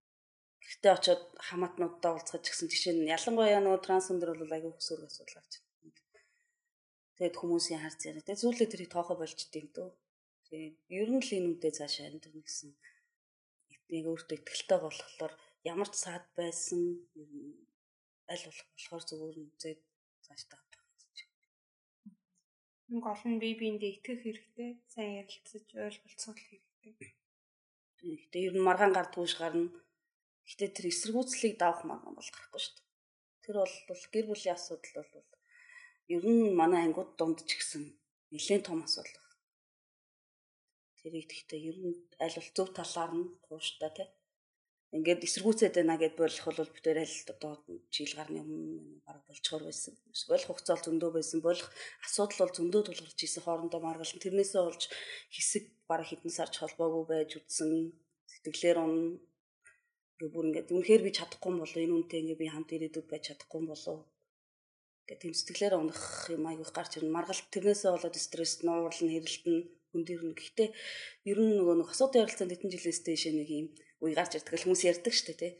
Гэхдээ 0.65 0.93
очиод 0.97 1.23
хамаатнуудтай 1.45 2.11
уулзах 2.17 2.41
гэсэн 2.41 2.73
жишээ 2.73 2.95
нь 2.97 3.13
ялангуяа 3.13 3.61
нөгөө 3.61 3.85
транс 3.85 4.09
өндөр 4.09 4.33
бол 4.41 4.57
айгүй 4.57 4.73
хөсөрг 4.73 5.05
асуудал 5.13 5.37
гарч 5.45 5.53
байна. 5.61 5.72
Тэгээд 7.23 7.39
хүмүүсийн 7.39 7.79
харц 7.79 8.03
яриа. 8.03 8.27
Тэгээд 8.27 8.43
зүйлээ 8.43 8.67
тэрийг 8.75 8.91
тоохо 8.91 9.15
болж 9.15 9.39
дим 9.55 9.71
дөө. 9.71 9.95
Тэгээд 10.51 10.77
ер 10.91 11.09
нь 11.15 11.23
л 11.23 11.31
энэ 11.39 11.51
үдээ 11.55 11.73
цаашаа 11.79 12.11
амьдрна 12.11 12.43
гэсэн 12.43 12.75
яг 13.95 14.05
өөртөө 14.11 14.43
ихтэй 14.43 14.79
болохоор 14.83 15.33
ямар 15.63 15.87
ч 15.87 15.95
саад 16.03 16.27
байсан 16.35 16.83
аль 18.27 18.43
болох 18.43 18.69
болохоор 18.75 19.03
зүгээр 19.07 19.39
нь 19.39 19.55
зээд 19.55 19.81
цааш 20.27 20.43
та 20.51 20.59
нэг 22.93 23.07
олон 23.09 23.41
бие 23.41 23.57
биендээ 23.57 24.03
итгэх 24.05 24.21
хэрэгтэй, 24.21 24.71
сайн 24.93 25.25
ярилцаж 25.25 25.65
ойлголцох 25.73 26.37
хэрэгтэй. 26.37 26.93
Гэхдээ 28.05 28.43
ер 28.53 28.55
нь 28.59 28.67
маргаан 28.67 28.93
гар 28.93 29.09
түүш 29.09 29.41
гарна. 29.41 29.73
Гэхдээ 30.45 30.71
тэр 30.77 30.87
эсэргүүцлийг 30.93 31.57
давах 31.57 31.89
маргаан 31.89 32.13
бол 32.13 32.31
гарахгүй 32.35 32.61
шүү 32.61 32.75
дээ. 32.77 32.89
Тэр 33.49 33.57
бол 33.65 34.05
гэр 34.13 34.27
бүлийн 34.29 34.57
асуудал 34.59 34.93
бол 35.01 35.41
ер 36.15 36.25
нь 36.35 36.57
манай 36.61 36.83
ангууд 36.87 37.11
дунд 37.19 37.39
ч 37.49 37.51
гэсэн 37.59 37.83
нэлээд 38.33 38.63
том 38.67 38.81
асуудал. 38.87 39.23
Тэрийг 40.99 41.27
гэхдээ 41.31 41.61
ер 41.71 41.79
нь 41.85 41.95
аль 42.25 42.37
бол 42.39 42.51
зөв 42.57 42.69
талаар 42.79 43.13
нь 43.19 43.27
тууштай 43.45 43.91
тий 43.97 44.09
ингээд 44.97 45.25
эсэргүүцээд 45.27 45.75
байна 45.81 45.97
гэд 45.97 46.17
болох 46.21 46.45
бол 46.47 46.73
бид 46.75 46.85
нэр 46.85 47.01
аль 47.05 47.19
одоо 47.33 47.53
жил 47.95 48.13
гарны 48.19 48.39
өмнө 48.45 49.01
бараг 49.07 49.25
болчоор 49.25 49.63
байсан. 49.65 49.97
Болох 50.29 50.49
хугацаа 50.49 50.77
зөндөө 50.85 51.11
байсан. 51.17 51.39
Болох 51.41 51.69
асуудал 52.05 52.41
бол 52.45 52.57
зөндөө 52.57 52.83
тулгарч 52.85 53.19
ирсэн 53.25 53.43
хоорондоо 53.45 53.81
маргалсан. 53.81 54.21
Тэрнээсээ 54.21 54.63
болж 54.69 54.83
хэсэг 55.33 55.65
бараг 55.89 56.09
хитэн 56.13 56.33
сарч 56.37 56.55
холбоогүй 56.61 57.05
байж 57.09 57.31
үтсэн. 57.41 57.71
Сэтгэлээр 58.33 58.79
он 58.85 58.95
бүр 60.21 60.45
ингээд 60.49 60.69
үнэхээр 60.77 61.03
би 61.09 61.11
чадахгүй 61.17 61.53
болоо 61.57 61.81
энэ 61.83 61.97
үнтэй 61.97 62.21
ингээд 62.21 62.41
би 62.43 62.47
хамт 62.53 62.71
ирээдүйд 62.77 63.09
байж 63.09 63.23
чадахгүй 63.33 63.61
болоо 63.73 63.97
гэх 65.13 65.21
тийм 65.21 65.35
сэтгэлээр 65.37 65.77
унах 65.77 66.33
юм 66.33 66.49
айгүйх 66.49 66.73
гарч 66.73 66.97
ирнэ. 66.97 67.13
Маргалт 67.13 67.53
тэрнээсээ 67.53 67.93
болоод 67.93 68.17
стресс, 68.17 68.65
нуурлал, 68.65 69.13
хэрэлтэн 69.13 69.57
хүндэрнэ. 69.93 70.33
Гэхдээ 70.33 70.69
ер 71.29 71.39
нь 71.45 71.53
нөгөө 71.61 71.77
нэг 71.85 71.89
асуудын 71.93 72.25
ярилцаанд 72.25 72.53
хэдэн 72.57 72.73
жилээс 72.73 73.01
дэше 73.05 73.31
нэг 73.37 73.49
юм 73.53 73.67
үе 74.01 74.17
гарч 74.17 74.41
ирдэг 74.41 74.57
л 74.57 74.65
хүмүүс 74.65 74.83
ярьдаг 74.89 75.13
шүү 75.13 75.27
дээ 75.37 75.41
тий. 75.41 75.53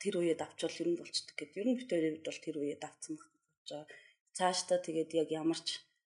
Тэр 0.00 0.14
үеэд 0.20 0.40
авчвал 0.44 0.80
ер 0.84 0.88
нь 0.92 1.00
болчдөг 1.00 1.36
гэд. 1.36 1.56
Ер 1.56 1.66
нь 1.68 1.80
хоёрын 1.80 2.20
хувьд 2.20 2.28
бол 2.28 2.40
тэр 2.44 2.56
үеэд 2.60 2.82
авцсан 2.84 3.16
байх 3.16 3.32
гэж 3.32 3.68
байгаа. 3.72 3.88
Цаашдаа 4.36 4.78
тэгээд 4.84 5.10
яг 5.16 5.28
ямарч 5.32 5.68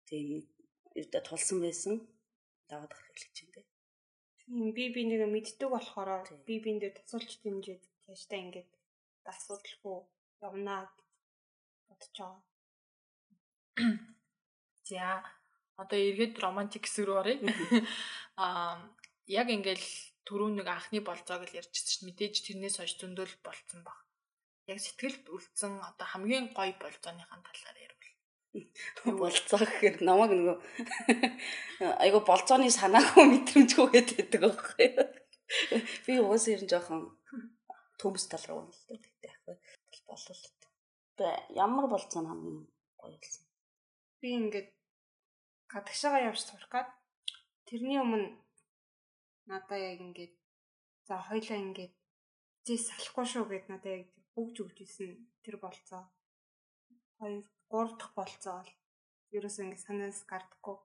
тийм 0.07 0.47
эрдэ 0.95 1.19
тулсан 1.27 1.59
байсан 1.59 1.93
даваад 2.71 2.91
гарах 2.95 3.15
байна 3.15 3.51
тий. 3.55 3.65
Тийм 4.47 4.71
би 4.75 4.83
би 4.95 5.01
нэг 5.07 5.21
мэддэг 5.27 5.69
болохоор 5.71 6.23
би 6.47 6.55
биэндээ 6.63 6.91
тусалж 6.95 7.31
дэмжиж 7.43 7.83
цаашдаа 8.03 8.39
ингээд 8.43 8.71
асуудалгүй 9.31 9.97
явнаа 10.47 10.81
бодож 11.87 12.11
байгаа. 12.15 12.46
За 14.89 15.23
одоо 15.77 15.99
эргээд 15.99 16.41
романтик 16.41 16.85
хэсэг 16.85 17.05
рүү 17.05 17.17
оръё. 17.21 17.37
Аа 18.37 18.81
яг 19.29 19.47
ингээл 19.53 19.87
түрүү 20.25 20.49
нэг 20.57 20.67
анхны 20.67 20.99
болцоог 21.05 21.45
л 21.45 21.57
ярьчихсан 21.59 21.87
чинь 21.87 22.07
мэдээж 22.09 22.35
тэрнээс 22.43 22.77
хойш 22.81 22.93
зөндөөл 22.97 23.35
болцсон 23.45 23.85
баг. 23.85 23.97
Яг 24.67 24.81
сэтгэлд 24.81 25.25
үлдсэн 25.29 25.79
одоо 25.79 26.07
хамгийн 26.09 26.51
гоё 26.57 26.73
болцооныхаа 26.81 27.39
талаар 27.45 27.77
ярил. 27.77 27.97
Болцоо 29.05 29.59
гэхээр 29.61 30.01
намайг 30.01 30.31
нөгөө 30.33 30.57
айгу 32.03 32.19
болцооны 32.25 32.71
санаагүй 32.73 33.25
мэдрэмжгүй 33.29 33.87
гэдэг 33.93 34.41
байхгүй. 34.41 34.87
Би 36.05 36.13
уус 36.19 36.49
ер 36.51 36.63
нь 36.65 36.71
жоохон 36.71 37.13
төмс 38.01 38.25
тал 38.31 38.45
руу 38.49 38.61
л 38.67 38.81
тэгтээ 38.89 39.31
ахгүй 39.31 39.55
болол. 40.09 40.43
Тэгээ 41.15 41.55
ямар 41.55 41.85
болцоо 41.87 42.21
хамгийн 42.25 42.65
гоё 42.99 43.15
болсон. 43.15 43.46
Би 44.21 44.29
ингээд 44.41 44.69
гадагшаага 45.73 46.25
явж 46.29 46.41
сурах 46.41 46.69
гад 46.73 46.89
тэрний 47.67 47.99
өмнө 48.01 48.33
надаа 49.51 49.79
яг 49.79 49.99
ингээд 50.01 50.33
за 51.07 51.15
хоёлаа 51.27 51.59
ингээд 51.65 51.93
зээс 52.65 52.83
салахгүй 52.89 53.25
шүү 53.29 53.45
гэд 53.47 53.65
надаа 53.71 53.93
яг 54.01 54.09
бүгж 54.35 54.55
өгч 54.63 54.77
исэн 54.83 55.11
тэр 55.43 55.55
болцоо. 55.63 56.03
Хоёр 57.19 57.43
гурав 57.71 57.93
дахь 57.97 58.13
болцоо 58.17 58.59
бол 58.59 58.71
ерөөсөө 59.37 59.63
ингээд 59.65 59.85
санаас 59.85 60.19
гардаггүй. 60.31 60.77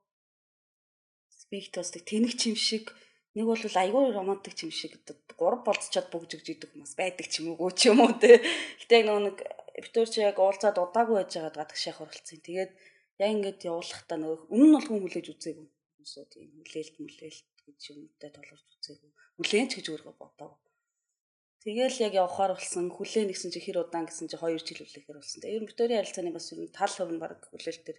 Спектос 1.42 1.90
тэнэг 1.94 2.32
чим 2.38 2.54
шиг 2.54 2.94
нэг 3.34 3.46
бол 3.50 3.62
айгүй 3.82 4.04
романтик 4.14 4.54
чим 4.54 4.70
шиг 4.70 4.92
гурав 5.40 5.62
болцчоод 5.66 6.08
бүгж 6.12 6.30
өгч 6.36 6.46
идэг 6.54 6.70
хүмүүс 6.70 6.94
байдаг 7.00 7.26
ч 7.26 7.42
юм 7.42 7.58
уу 7.58 7.70
ч 7.74 7.90
юм 7.90 7.98
уу 8.04 8.14
те. 8.20 8.38
Гэтэ 8.78 8.94
яг 9.02 9.08
нэг 9.26 9.36
чи 10.12 10.18
яг 10.22 10.38
уулзаад 10.38 10.76
удаагүй 10.78 11.16
байж 11.18 11.32
байгаад 11.34 11.58
гадагшаах 11.60 12.02
оролцсон. 12.04 12.40
Тэгээд 12.46 12.72
яг 13.22 13.30
ингээд 13.30 13.60
явуулахдаа 13.70 14.18
нөгөө 14.18 14.38
өмнө 14.50 14.66
нь 14.66 14.74
бол 14.74 14.88
хүн 14.90 15.02
хүлээж 15.06 15.26
үзээгүй. 15.30 15.68
Хүмүүсөө 15.70 16.24
тийм 16.34 16.50
хүлээлт 16.58 16.96
мүлээлт 16.98 17.46
гэж 17.62 17.80
юмтай 17.94 18.30
толгорч 18.34 18.68
үзээгүй. 18.74 19.10
Хүлээн 19.38 19.68
ч 19.70 19.72
гэж 19.78 19.86
өөрөө 19.94 20.14
бодоагүй. 20.18 20.60
Тэгэл 21.62 22.02
яг 22.02 22.14
явахаар 22.18 22.58
болсон 22.58 22.90
хүлээн 22.90 23.30
гэсэн 23.30 23.54
чи 23.54 23.62
хэр 23.62 23.86
удаан 23.86 24.10
гэсэн 24.10 24.26
чи 24.26 24.34
2 24.34 24.58
жил 24.66 24.82
үлээхээр 24.82 25.18
болсон. 25.22 25.38
Тэгээ 25.38 25.56
ер 25.56 25.62
нь 25.62 25.70
Викторийн 25.70 25.98
харилцааны 26.02 26.34
бас 26.34 26.50
ер 26.50 26.58
нь 26.58 26.74
тал 26.74 26.90
хувь 26.90 27.14
нь 27.14 27.22
баг 27.22 27.38
хүлээлтээр 27.38 27.98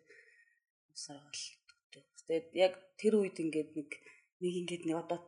усаар 0.92 1.24
гал. 1.24 1.46
Тэгээд 2.28 2.48
яг 2.60 2.74
тэр 3.00 3.14
үед 3.24 3.40
ингээд 3.40 3.72
нэг 3.80 3.90
нэг 4.44 4.54
ингээд 4.68 4.84
нэг 4.84 4.98
одоо 5.08 5.20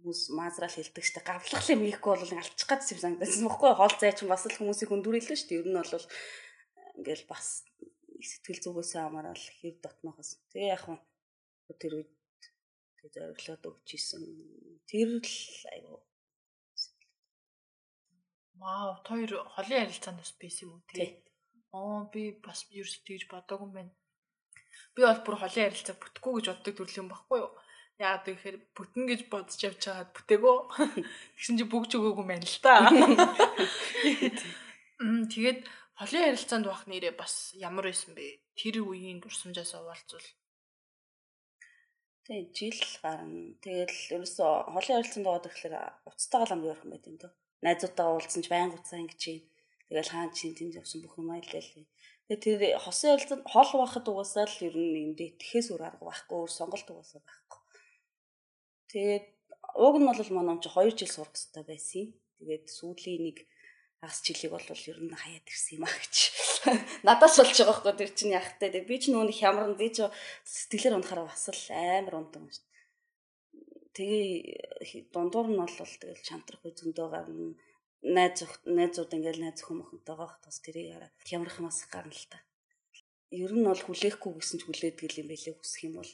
хүмүүс 0.00 0.30
маазраал 0.38 0.70
хэлдэг 0.70 1.02
штэ 1.02 1.20
гавлах 1.26 1.66
юм 1.66 1.82
ийхгүй 1.84 2.14
бол 2.14 2.34
алчих 2.38 2.68
гадс 2.70 2.94
юм 2.94 3.00
санагдсан 3.02 3.44
бохгүй 3.50 3.74
хоол 3.74 3.96
зай 3.98 4.14
чинь 4.14 4.30
бас 4.30 4.46
л 4.46 4.54
хүмүүсийг 4.54 4.88
хүндүрэлэн 4.88 5.38
штэ 5.38 5.60
ер 5.60 5.66
нь 5.66 5.76
бол 5.76 6.06
ингээл 6.94 7.26
бас 7.26 7.66
сэтгэл 8.24 8.62
зүгээсээ 8.64 9.02
хамаарал 9.04 9.46
хэр 9.58 9.74
дотнохос 9.82 10.30
тэгээ 10.52 10.72
яг 10.74 10.84
тэр 11.80 11.92
үед 11.98 12.10
тэг 13.00 13.10
зориглоод 13.14 13.64
өгч 13.64 13.88
исэн. 13.96 14.24
Тэр 14.84 15.24
л 15.24 15.32
айгу. 15.72 15.96
Вау, 18.60 19.00
хоёр 19.08 19.48
холын 19.56 19.88
харилцаанд 19.88 20.20
бас 20.20 20.36
юм 20.60 20.76
уу 20.76 20.84
тий? 20.92 21.24
Аа 21.72 22.04
би 22.12 22.36
бас 22.44 22.68
ерөөс 22.68 23.00
тэгж 23.06 23.24
бодоогүй 23.32 23.66
юм 23.66 23.72
байна. 23.72 23.92
Би 24.92 25.00
бол 25.06 25.24
бүр 25.24 25.36
холын 25.40 25.64
харилцаа 25.70 25.96
бүтэхгүй 25.96 26.32
гэж 26.36 26.46
боддог 26.50 26.76
юм 27.00 27.08
баггүй 27.08 27.38
юу? 27.40 27.52
Яагаад 28.00 28.24
гэхээр 28.28 28.56
бүтэн 28.76 29.04
гэж 29.08 29.20
бодож 29.32 29.60
явж 29.64 29.80
байгаад 29.80 30.12
бүтээгөө. 30.16 30.56
Тэгсэн 31.36 31.56
чи 31.56 31.64
бүгж 31.68 31.90
өгөөгүй 31.96 32.26
мэн 32.28 32.44
л 32.44 32.58
та. 32.64 32.74
Тэгээд 35.32 35.60
холын 36.00 36.32
харилцаанд 36.32 36.64
байх 36.64 36.88
нэрээ 36.88 37.12
бас 37.12 37.52
ямар 37.52 37.84
байсан 37.92 38.16
бэ? 38.16 38.40
Тэр 38.56 38.80
үеийн 38.88 39.20
дурсамжаас 39.20 39.76
овалцвал. 39.76 40.24
Тэгээ 42.24 42.56
жил 42.56 42.80
гарна. 43.04 43.52
Тэгэл 43.60 44.16
ерөөсө 44.16 44.40
холын 44.72 44.96
харилцаанд 44.96 45.28
байгаа 45.28 45.44
гэхэлэр 45.44 45.76
уцтайгаа 46.08 46.48
л 46.48 46.54
амгүй 46.56 46.72
юм 46.72 46.88
байт 46.88 47.04
юм 47.04 47.16
дөө. 47.20 47.32
Найзуудтайгаа 47.60 48.16
уулзсан 48.16 48.40
ч 48.40 48.48
байнга 48.48 48.80
уцаа 48.80 48.96
ингэж 48.96 49.22
юм. 49.28 49.44
Тэгэл 49.92 50.12
хаан 50.16 50.32
чинь 50.32 50.56
тэнд 50.56 50.80
явсан 50.80 51.04
бүх 51.04 51.20
юм 51.20 51.28
айлал. 51.36 51.68
Тэгээ 52.32 52.40
тэр 52.48 52.60
хосын 52.80 53.10
харилцаанд 53.12 53.44
хол 53.44 53.70
байхад 53.76 54.06
угаасаа 54.08 54.46
л 54.48 54.64
ер 54.64 54.76
нь 54.80 54.96
юм 55.04 55.12
дэ 55.20 55.36
тэхээс 55.36 55.68
өөр 55.68 55.84
арга 55.84 56.08
байхгүй 56.08 56.36
өөр 56.40 56.52
сонголт 56.56 56.88
угаасаа 56.88 57.20
байхгүй. 57.20 57.60
Тэгээд 58.88 59.26
уг 59.76 59.94
нь 60.00 60.08
бол 60.08 60.32
манай 60.32 60.56
чи 60.64 60.70
2 60.72 60.96
жил 60.96 61.12
сурах 61.12 61.36
хэрэгтэй 61.36 61.64
байсан. 61.68 62.06
Тэгээд 62.40 62.64
сүүлийн 62.72 63.22
нэг 63.28 63.38
хагас 64.00 64.24
жилиг 64.24 64.50
бол 64.52 64.64
ер 64.64 64.98
нь 65.04 65.12
хаяад 65.12 65.44
ирсэн 65.44 65.76
юм 65.76 65.84
а 65.84 65.92
гэж. 65.92 66.16
Надаас 67.04 67.36
болж 67.36 67.52
байгаа 67.52 67.84
байхгүй 67.84 67.94
тэр 68.00 68.12
чинь 68.16 68.32
вэ? 68.32 68.80
Би 68.88 68.96
ч 68.96 69.12
нүүн 69.12 69.28
хямран 69.28 69.76
би 69.76 69.92
ч 69.92 70.08
сэтгэлээр 70.48 70.96
унахаараа 70.96 71.28
бас 71.28 71.44
л 71.52 71.64
амар 71.68 72.14
унтан 72.16 72.48
шүү. 72.48 72.64
Тэгээ 73.92 75.12
дундуур 75.12 75.52
нь 75.52 75.60
бол 75.60 75.76
тэгэл 75.76 76.24
чантрах 76.24 76.64
үе 76.64 76.72
зөндөө 76.72 77.08
гарна. 77.12 77.52
Найз 78.00 78.40
найзууд 78.64 79.12
ингээл 79.12 79.44
найз 79.44 79.60
хүмүүхэнтэйгээ 79.68 80.30
бас 80.48 80.56
тэрийг 80.64 80.88
хараа 80.96 81.12
хямрах 81.28 81.58
мас 81.60 81.84
гарна 81.92 82.16
л 82.16 82.26
та. 82.32 82.40
Ер 83.28 83.52
нь 83.52 83.68
бол 83.68 83.84
хүлээхгүй 83.84 84.32
гэсэн 84.40 84.58
ч 84.58 84.62
хүлээдэг 84.64 85.20
юм 85.20 85.28
байлээ 85.28 85.54
хүсэх 85.60 85.84
юм 85.84 86.00
бол 86.00 86.12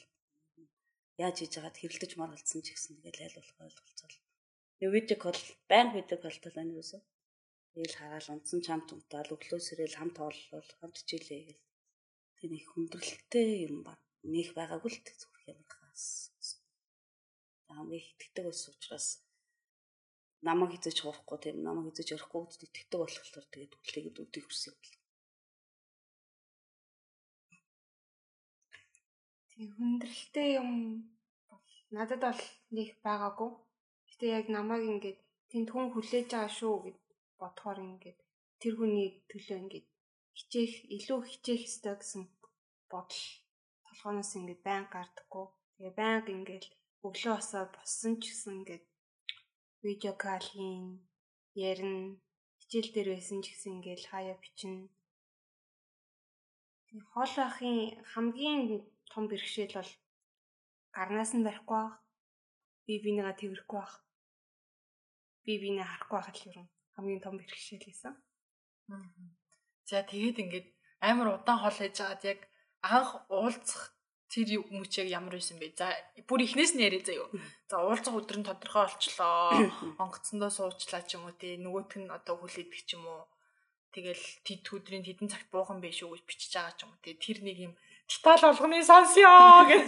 яаж 1.23 1.35
хийж 1.39 1.53
яагаад 1.55 1.79
хэрэлдэж 1.79 2.11
маргалцсан 2.19 2.59
ч 2.67 2.75
гэсэн 2.75 2.99
тэгэл 2.99 3.23
айл 3.31 3.39
болох 3.39 3.57
ойлголцол. 3.63 4.15
Видео 4.83 5.17
кол 5.23 5.39
баян 5.71 5.95
видео 5.95 6.19
колтой 6.19 6.51
байна 6.51 6.75
юусэн. 6.75 6.99
Тэгэл 7.77 7.93
хараал 7.93 8.29
унтсан 8.33 8.61
чамд 8.65 8.89
унтаал 8.89 9.29
өглөө 9.37 9.61
сэрэл 9.61 9.97
хамт 10.01 10.17
ооллол 10.17 10.69
хамт 10.81 10.97
хичээлээ 10.97 11.41
гэл. 11.45 11.61
Тэр 12.41 12.51
их 12.57 12.65
хүндрэлтэй 12.73 13.69
юм 13.69 13.85
ба. 13.85 13.93
Нэх 14.33 14.57
байгаагүй 14.57 14.89
л 14.97 14.99
зүрх 15.21 15.45
юм 15.45 15.61
хаас. 15.69 16.57
Намайг 17.69 18.01
итгэдэг 18.17 18.49
ус 18.49 18.65
учраас 18.73 19.21
намайг 20.41 20.73
хизэж 20.73 21.05
хоохгүй 21.05 21.37
тийм 21.37 21.57
намайг 21.61 21.93
хизэж 21.93 22.17
ярихгүй 22.17 22.41
гэдэгт 22.49 22.65
итгэдэг 22.65 22.97
болохоор 22.97 23.45
тэгээд 23.53 23.73
үлээгээд 23.77 24.21
үдийг 24.25 24.45
хүсэх 24.49 24.73
юм. 24.73 24.97
Тийм 29.53 29.69
хүндрэлтэй 29.77 30.49
юм 30.57 30.69
бол 31.45 31.65
надад 31.93 32.21
бол 32.25 32.41
нэг 32.73 32.89
байгаагүй. 33.05 33.51
Гэтэ 34.09 34.25
яг 34.33 34.45
намайг 34.49 34.81
ингээд 34.81 35.19
тэнд 35.53 35.69
хүн 35.69 35.93
хүлээж 35.93 36.25
байгаа 36.33 36.57
шүү 36.57 36.77
гэд 36.81 36.97
бодохоор 37.41 37.79
ингээд 37.89 38.19
тэр 38.61 38.73
хүний 38.77 39.09
төлөө 39.29 39.57
ингээд 39.63 39.87
хичээх 40.37 40.73
илүү 40.95 41.19
хичээх 41.29 41.61
ёстой 41.69 41.95
гэсэн 41.97 42.23
бодол 42.91 43.23
толгоноос 43.85 44.31
ингээд 44.37 44.61
байн 44.67 44.85
гардаггүй. 44.93 45.45
Тэгээ 45.75 45.93
байнга 45.99 46.31
ингээд 46.37 46.65
өглөө 47.05 47.33
босоод 47.37 47.69
боссон 47.77 48.13
ч 48.21 48.23
гэсэн 48.29 48.53
ингээд 48.57 48.85
видео 49.85 50.13
калын 50.23 50.81
ярина 51.69 52.01
хичээл 52.59 52.89
дээр 52.93 53.09
байсан 53.13 53.39
ч 53.43 53.45
гэсэн 53.49 53.71
ингээд 53.77 54.01
хаяа 54.11 54.37
бичнэ. 54.41 54.89
Хоол 57.11 57.35
ахын 57.47 57.77
хамгийн 58.11 58.61
том 59.11 59.23
бэрхшээл 59.29 59.77
бол 59.77 59.91
гарнаас 60.95 61.31
нь 61.35 61.45
барихгүй 61.45 61.77
байх. 61.81 61.95
Би 62.85 62.93
бинийгаа 63.03 63.35
тэрхгүй 63.37 63.79
байх. 63.81 63.93
Би 65.43 65.53
бинээ 65.61 65.87
харахгүй 65.89 66.17
байх 66.19 66.29
л 66.33 66.57
юм 66.61 66.67
хамгийн 66.97 67.21
том 67.21 67.37
бэрхшээл 67.37 67.85
байсан. 67.85 68.13
За 69.85 70.01
тэгээд 70.01 70.41
ингээд 70.41 70.67
амар 71.05 71.37
удаан 71.37 71.61
хол 71.61 71.77
хийж 71.77 72.01
байгаад 72.01 72.23
яг 72.25 72.41
анх 72.81 73.09
уулзах 73.29 73.93
тэр 74.27 74.59
хүмүүс 74.65 74.91
яг 75.05 75.07
ямар 75.13 75.37
байсан 75.37 75.61
бэ? 75.61 75.77
За 75.77 75.93
бүр 76.27 76.43
ихнээс 76.43 76.73
нь 76.75 76.83
яриа 76.83 77.05
заяа. 77.05 77.29
За 77.69 77.79
уулзах 77.85 78.17
өдөр 78.17 78.41
нь 78.41 78.47
тодорхой 78.49 78.89
болчлоо. 78.89 79.55
Онгоцсондоо 80.03 80.51
суучлаа 80.51 81.05
ч 81.05 81.15
юм 81.15 81.29
уу 81.29 81.35
тий. 81.37 81.55
Нөгөөт 81.61 82.01
нь 82.01 82.11
одоо 82.11 82.35
хүлээдэг 82.41 82.81
ч 82.83 82.97
юм 82.97 83.07
уу. 83.07 83.23
Тэгэл 83.95 84.25
тэд 84.43 84.67
өдрийн 84.67 85.05
тэдэн 85.07 85.31
цагт 85.31 85.47
буухан 85.53 85.79
биш 85.79 86.03
үү 86.03 86.19
гэж 86.19 86.23
бичиж 86.27 86.51
байгаа 86.57 86.75
ч 86.75 86.83
юм 86.83 86.91
уу 86.91 87.01
тий. 87.05 87.15
Тэр 87.15 87.37
нэг 87.45 87.57
юм 87.71 87.73
деталь 88.09 88.43
болгоны 88.43 88.83
сонсё 88.83 89.31
гэх. 89.69 89.85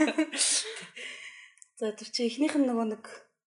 За 1.80 1.91
тэр 1.91 2.10
чи 2.13 2.28
эхнийх 2.28 2.56
нь 2.56 2.67
нөгөө 2.67 2.88
нэг 2.95 3.04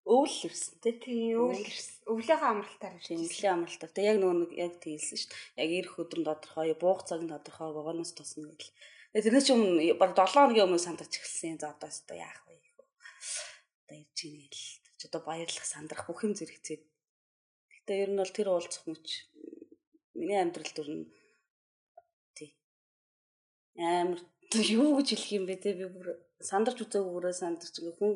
өвөл 0.06 0.38
ирсэн 0.50 0.74
тий. 0.82 0.94
Тийм 0.98 1.38
өвөл 1.38 1.62
ирсэн. 1.62 1.99
Өвлөөхөө 2.10 2.50
амралтаар 2.50 2.94
ирсэн. 2.98 3.22
Өвлийн 3.22 3.54
амралтаар. 3.54 3.92
Тэг 3.94 4.04
яг 4.10 4.18
нөгөө 4.18 4.36
нэг 4.42 4.52
яг 4.58 4.74
тийсэн 4.82 5.14
шүү 5.14 5.30
дээ. 5.30 5.62
Яг 5.62 5.70
ирэх 5.78 5.94
өдөр 6.02 6.18
нь 6.18 6.26
тодорхой, 6.26 6.74
буух 6.74 7.06
цаг 7.06 7.22
нь 7.22 7.30
тодорхой, 7.30 7.70
вагоноос 7.70 8.12
тусна 8.18 8.50
гэл. 8.50 8.74
Тэгээ 9.14 9.24
тэрнээс 9.30 9.46
ч 9.46 9.50
өмнө 9.54 9.94
баг 9.94 10.10
7 10.18 10.34
хоногийн 10.34 10.66
өмнө 10.66 10.82
сандарч 10.82 11.12
эхэлсэн. 11.22 11.62
За 11.62 11.70
одоо 11.70 11.86
өстө 11.86 12.18
яах 12.18 12.42
вэ? 12.50 12.58
Одоо 13.86 13.96
ирж 14.02 14.18
ийн 14.26 14.42
гэл. 14.50 14.66
Ч 14.98 15.00
одоо 15.06 15.22
баярлах, 15.22 15.66
сандрах 15.70 16.02
бүх 16.10 16.26
юм 16.26 16.34
зэрэгцээд. 16.34 16.82
Гэтэ 17.78 17.92
ер 18.02 18.10
нь 18.10 18.18
бол 18.18 18.34
тэр 18.34 18.48
уулзах 18.50 18.84
мөч 18.90 19.06
миний 20.18 20.38
амьдралд 20.42 20.76
өрн 20.82 21.06
тий. 22.34 22.58
Амар 23.78 24.18
юу 24.50 24.98
гэж 24.98 25.08
хэлэх 25.14 25.30
юм 25.38 25.44
бэ 25.46 25.62
те 25.62 25.78
би 25.78 25.86
бүр 25.86 26.18
сандарч 26.42 26.82
үзээгүүрээ 26.82 27.34
сандарч 27.38 27.74
ингээ 27.78 27.98
хүн 28.02 28.12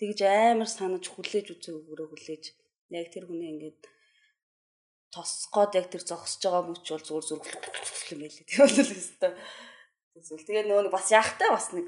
тэгж 0.00 0.18
амар 0.24 0.68
санаж 0.68 1.04
хүлээж 1.12 1.46
үзээгүүрээ 1.54 2.08
хүлээж 2.08 2.44
яг 2.90 3.08
тэр 3.12 3.24
хүний 3.30 3.54
ингээд 3.54 3.80
тосгоод 5.14 5.72
яг 5.78 5.86
тэр 5.88 6.02
зогсож 6.02 6.42
байгаа 6.42 6.64
мөч 6.68 6.84
бол 6.90 7.06
зүгээр 7.06 7.26
зүгээр 7.30 7.56
юм 8.12 8.20
байлээ. 8.20 8.48
Тэр 8.50 8.60
бол 8.66 8.78
өстой. 8.82 9.32
Эсвэл 10.18 10.46
тэгээ 10.46 10.64
нөгөө 10.66 10.90
бас 10.90 11.08
яахтай 11.14 11.48
бас 11.54 11.70
нэг 11.70 11.86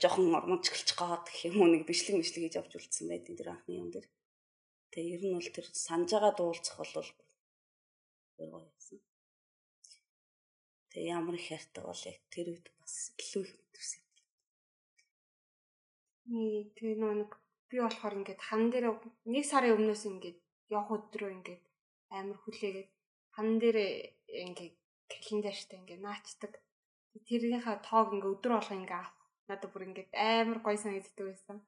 жоохон 0.00 0.36
ормонч 0.36 0.68
гэлчих 0.68 0.96
гаад 1.00 1.26
гэх 1.26 1.48
юм 1.48 1.64
уу 1.64 1.68
нэг 1.72 1.88
бичлэг 1.88 2.16
мэтлэг 2.16 2.44
хийж 2.44 2.56
авч 2.60 2.72
үлдсэн 2.76 3.06
байдیں۔ 3.08 3.36
Тэр 3.36 3.52
анхны 3.52 3.74
юм 3.80 3.88
дээр. 3.90 4.06
Тэгээ 4.92 5.14
ер 5.16 5.22
нь 5.26 5.36
бол 5.36 5.50
тэр 5.50 5.66
санаж 5.72 6.10
байгаа 6.12 6.32
дуулцах 6.36 6.76
бол 6.78 7.10
гоё 8.36 8.60
байсан. 8.64 8.98
Тэгээ 10.90 11.12
ямар 11.12 11.34
их 11.36 11.46
хайртай 11.48 11.82
бол 11.84 12.02
яг 12.06 12.18
тэр 12.32 12.46
үед 12.52 12.66
бас 12.80 12.94
илүү 13.20 13.42
их 13.44 13.52
мэдэрсэн. 13.58 14.02
Нэг 16.30 16.68
тэгээ 16.76 16.96
нэг 17.00 17.32
би 17.70 17.76
болохоор 17.78 18.14
ингээд 18.18 18.40
хан 18.48 18.62
дээр 18.72 18.86
нэг 19.32 19.44
сарын 19.46 19.76
өмнөөс 19.78 20.02
ингээд 20.10 20.38
явах 20.74 20.90
өдрөө 20.96 21.30
ингээд 21.36 21.62
амар 22.18 22.38
хүлээгээд 22.42 22.90
хан 23.34 23.48
дээр 23.62 23.78
ингээд 24.46 24.76
календарьтай 25.10 25.78
ингээд 25.78 26.02
наачдаг. 26.02 26.52
Тэрийнхаа 27.26 27.76
тоог 27.86 28.08
ингээд 28.14 28.32
өдөр 28.34 28.52
болго 28.58 28.74
ингээд 28.74 28.98
авах. 28.98 29.14
Надад 29.48 29.70
бүр 29.70 29.86
ингээд 29.88 30.10
амар 30.14 30.58
гоё 30.66 30.78
санагддаг 30.82 31.26
байсан. 31.30 31.58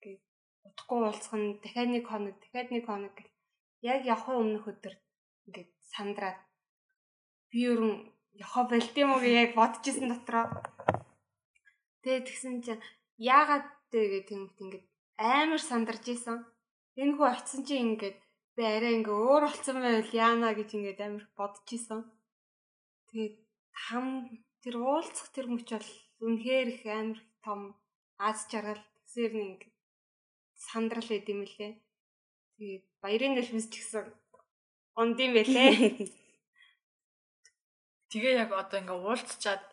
Ингээд 0.00 0.22
утгагүй 0.66 0.98
уулзах 1.04 1.34
нь 1.36 1.60
дахиад 1.62 1.90
нэг 1.92 2.04
хоног, 2.08 2.36
дахиад 2.40 2.68
нэг 2.72 2.84
хоног 2.88 3.12
гэх 3.16 3.30
яг 3.92 4.00
явахын 4.12 4.40
өмнөх 4.42 4.64
өдөр 4.72 4.94
ингээд 5.46 5.70
сандраад 5.92 6.38
би 7.50 7.58
ерөн 7.72 7.94
яхаа 8.44 8.64
болд 8.70 8.94
юм 9.02 9.10
уу 9.12 9.20
гэж 9.20 9.84
исэн 9.90 10.08
дотроо. 10.08 10.46
Тэгээ 12.02 12.26
тэгсэн 12.28 12.54
чинь 12.64 12.82
яагаад 13.18 13.66
тэгээ 13.92 14.22
тэмт 14.28 14.56
ингээд 14.62 14.86
амар 15.18 15.62
сандарч 15.62 16.04
исэн. 16.14 16.38
Энэ 17.00 17.16
хүү 17.16 17.26
очисон 17.28 17.62
чинь 17.66 17.84
ингээд 17.96 18.18
би 18.56 18.62
арай 18.64 19.00
ингээ 19.00 19.16
өөр 19.16 19.42
болсон 19.48 19.76
байвал 19.80 20.12
яана 20.12 20.52
гэж 20.52 20.68
ингээд 20.76 21.00
амар 21.00 21.24
бодож 21.36 21.68
исэн. 21.72 22.00
Тэгээд 23.08 23.36
хам 23.84 24.06
тэр 24.62 24.74
уулзах 24.76 25.28
тэр 25.32 25.46
мөч 25.48 25.68
бол 25.72 25.90
үнэхээр 26.24 26.68
их 26.76 26.84
амар 26.86 27.20
том 27.44 27.60
аз 28.20 28.46
жаргал 28.50 28.84
тэсэр 29.08 29.32
нэг 29.32 29.60
сандрал 30.54 31.08
байд 31.08 31.26
юм 31.32 31.42
лээ. 31.48 31.72
Тэгээд 32.56 32.84
баярын 33.02 33.34
нулимс 33.36 33.66
ч 33.72 33.74
гэсэн 33.80 34.04
ондим 35.00 35.32
байлээ. 35.34 35.72
Тэгээ 38.12 38.34
яг 38.44 38.50
одоо 38.52 38.78
ингээ 38.80 39.00
уулзчаад 39.00 39.64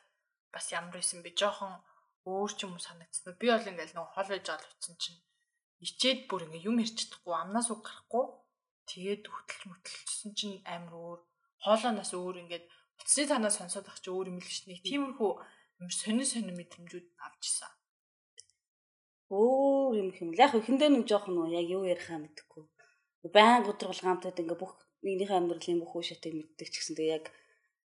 бас 0.53 0.65
ямар 0.71 0.95
байсан 0.95 1.19
бэ? 1.19 1.35
Жохон 1.35 1.83
өөр 2.23 2.51
ч 2.55 2.63
юм 2.63 2.79
санагдсан. 2.79 3.35
Би 3.35 3.51
бол 3.51 3.69
ингээл 3.69 3.95
нэг 3.95 4.07
хол 4.15 4.29
байж 4.31 4.45
байгаа 4.47 4.63
л 4.63 4.71
утсан 4.73 4.95
чинь 4.95 5.19
ичээд 5.83 6.27
бүр 6.27 6.47
ингээ 6.47 6.67
юм 6.67 6.77
ярьж 6.83 6.95
чадахгүй, 6.99 7.35
амнаас 7.35 7.67
үг 7.71 7.81
гарахгүй. 7.83 8.25
Тэгээд 8.89 9.23
хөтөлж 9.29 9.63
мөтөлжсэн 9.69 10.31
чинь 10.35 10.57
амар 10.65 10.93
өөр. 10.95 11.19
Хоолооноос 11.63 12.11
өөр 12.15 12.35
ингээд 12.43 12.65
утасны 12.99 13.25
танаас 13.29 13.55
сонсоод 13.59 13.87
ах 13.87 13.99
чи 14.03 14.09
өөр 14.11 14.27
юм 14.31 14.39
л 14.41 14.49
ш. 14.49 14.67
Нэг 14.67 14.83
тиймэрхүү 14.83 15.31
амар 15.79 15.93
сонин 15.95 16.27
сонин 16.27 16.55
мэдрэмжүүд 16.57 17.07
авч 17.23 17.43
исэн. 17.47 17.71
Өөр 19.29 19.93
юм 20.01 20.09
хэм. 20.11 20.35
Яг 20.35 20.57
ихэндээ 20.57 20.89
нэг 20.91 21.05
жоох 21.05 21.29
нөө 21.29 21.53
яг 21.53 21.67
юу 21.69 21.85
ярихаа 21.85 22.17
мэдэхгүй. 22.19 22.65
Баян 23.29 23.69
өдөр 23.69 23.93
болгоомтод 23.93 24.41
ингээ 24.41 24.57
бүх 24.59 24.73
нэгнийхээ 25.05 25.39
амьдралын 25.39 25.79
бүх 25.79 25.93
үе 25.95 26.05
шатыг 26.09 26.33
мэддэг 26.33 26.67
ч 26.71 26.75
гэсэн 26.81 26.95
тэгээ 26.97 27.15
яг 27.19 27.25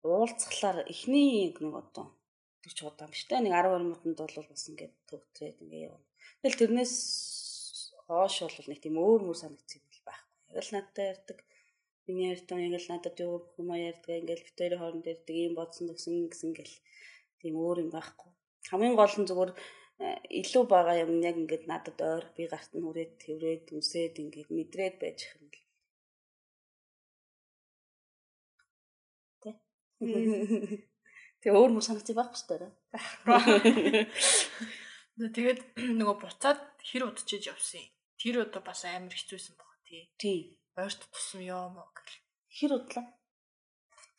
уулзахлаар 0.04 0.86
эхний 0.92 1.50
нэг 1.50 1.74
одоо 1.82 2.14
тэр 2.62 2.74
ч 2.74 2.80
удаан 2.86 3.10
биш 3.10 3.26
тэ 3.26 3.42
нэг 3.42 3.54
12 3.54 3.86
минутанд 3.86 4.18
бол 4.22 4.50
бас 4.50 4.64
ингээд 4.70 4.94
төгтрээд 5.10 5.58
ингээ 5.66 5.88
явна. 5.90 6.06
Тэгэл 6.42 6.60
тэрнээс 6.62 6.94
хоош 8.12 8.36
бол 8.44 8.70
нэг 8.70 8.80
тийм 8.84 8.96
өөр 9.00 9.22
мөр 9.24 9.38
санагдсан 9.40 9.80
юм 9.80 10.04
байхгүй. 10.08 10.36
Яг 10.52 10.64
л 10.68 10.74
надтай 10.76 11.06
ярьдаг. 11.14 11.40
Миний 12.06 12.30
ярьдаг 12.36 12.58
яг 12.60 12.76
л 12.82 12.92
надад 12.92 13.16
юу 13.24 13.40
бүх 13.40 13.56
юм 13.62 13.72
ярьдаг. 13.72 14.14
Ингээл 14.20 14.48
битүүрийн 14.48 14.82
хооронд 14.82 15.12
ярьдаг. 15.14 15.36
Ийм 15.36 15.54
бодсон 15.56 15.86
гэсэн 15.88 16.16
гэсэн 16.28 16.52
гэл 16.58 16.76
тийм 17.40 17.56
өөр 17.56 17.78
юм 17.84 17.90
байхгүй. 17.96 18.30
Хамгийн 18.70 18.96
гол 19.00 19.16
нь 19.18 19.30
зүгээр 19.30 19.52
э, 20.04 20.18
илүү 20.42 20.64
байгаа 20.74 20.96
юм 21.04 21.12
яг 21.24 21.36
ингээд 21.42 21.66
надад 21.72 21.98
ойр 22.12 22.26
би 22.36 22.44
гарт 22.52 22.72
нь 22.76 22.84
хүрээд 22.84 23.12
тэрврээд 23.24 23.66
үсээд 23.80 24.16
ингээд 24.24 24.50
мэдрээд 24.58 24.96
байж 25.02 25.18
их 25.24 25.34
юм 25.40 25.48
л. 25.50 25.60
Тэ. 29.42 29.52
Тэгээ 31.42 31.58
өөр 31.58 31.72
мөр 31.74 31.86
санагцсан 31.86 32.18
байхгүй 32.18 32.38
шүү 32.38 32.50
дээ. 32.60 32.72
Тэгээд 35.36 35.60
нөгөө 36.00 36.16
буцаад 36.22 36.62
хэр 36.82 37.04
удчихж 37.10 37.50
явсан 37.52 37.82
юм. 37.86 37.94
Тэр 38.22 38.46
удаа 38.46 38.62
бас 38.62 38.86
амар 38.86 39.18
хэцүүсэн 39.18 39.58
баг 39.58 39.82
тий. 39.82 40.14
Тий. 40.22 40.40
Ойрт 40.78 41.02
тусам 41.10 41.42
ёо 41.42 41.74
гэл. 41.74 42.22
Хэр 42.54 42.78
удлаа? 42.78 43.06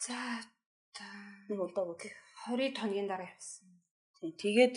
За 0.02 0.18
Нэг 1.46 1.58
удаагүй 1.62 1.96
тий. 2.02 2.12
20 2.50 2.82
хоногийн 2.82 3.06
дараа 3.06 3.30
явсан. 3.30 3.70
Тий. 4.18 4.34
Тэгээд 4.42 4.74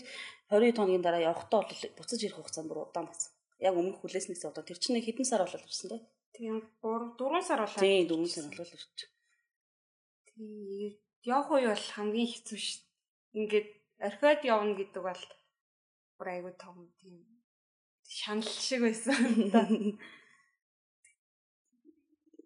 20 0.53 0.77
хоногийн 0.77 1.01
дараа 1.01 1.25
явахдаа 1.25 1.65
бол 1.65 1.81
буцаж 1.97 2.21
ирэх 2.21 2.37
хугацаа 2.37 2.69
бүр 2.69 2.85
удаан 2.85 3.09
байсан. 3.09 3.33
Яг 3.57 3.73
өмнөх 3.73 3.97
хүлээснээс 4.05 4.45
одоо 4.45 4.61
тэр 4.61 4.77
чинь 4.77 5.01
хэдэн 5.01 5.25
сар 5.25 5.41
болол 5.41 5.65
ирсэн 5.65 5.89
тий. 5.89 6.01
Тийм 6.37 6.61
3 6.85 7.17
4 7.17 7.41
сар 7.49 7.59
болоо. 7.65 7.81
Тий, 7.81 8.05
4 8.05 8.29
сар 8.29 8.45
болол 8.53 8.73
ирчих. 8.77 9.09
Тий. 10.29 11.01
Явах 11.25 11.49
үе 11.49 11.73
бол 11.73 11.87
хамгийн 11.97 12.29
хэцүү 12.29 12.59
шүү. 12.61 12.85
Ингээд 13.41 13.69
орхиод 14.05 14.41
явна 14.45 14.77
гэдэг 14.77 15.01
бол 15.01 15.23
бүр 16.21 16.27
айгүй 16.29 16.53
том 16.61 16.93
тийм 17.01 17.34
шанал 18.07 18.49
шиг 18.65 18.81
байсан 18.85 19.49
да. 19.53 19.61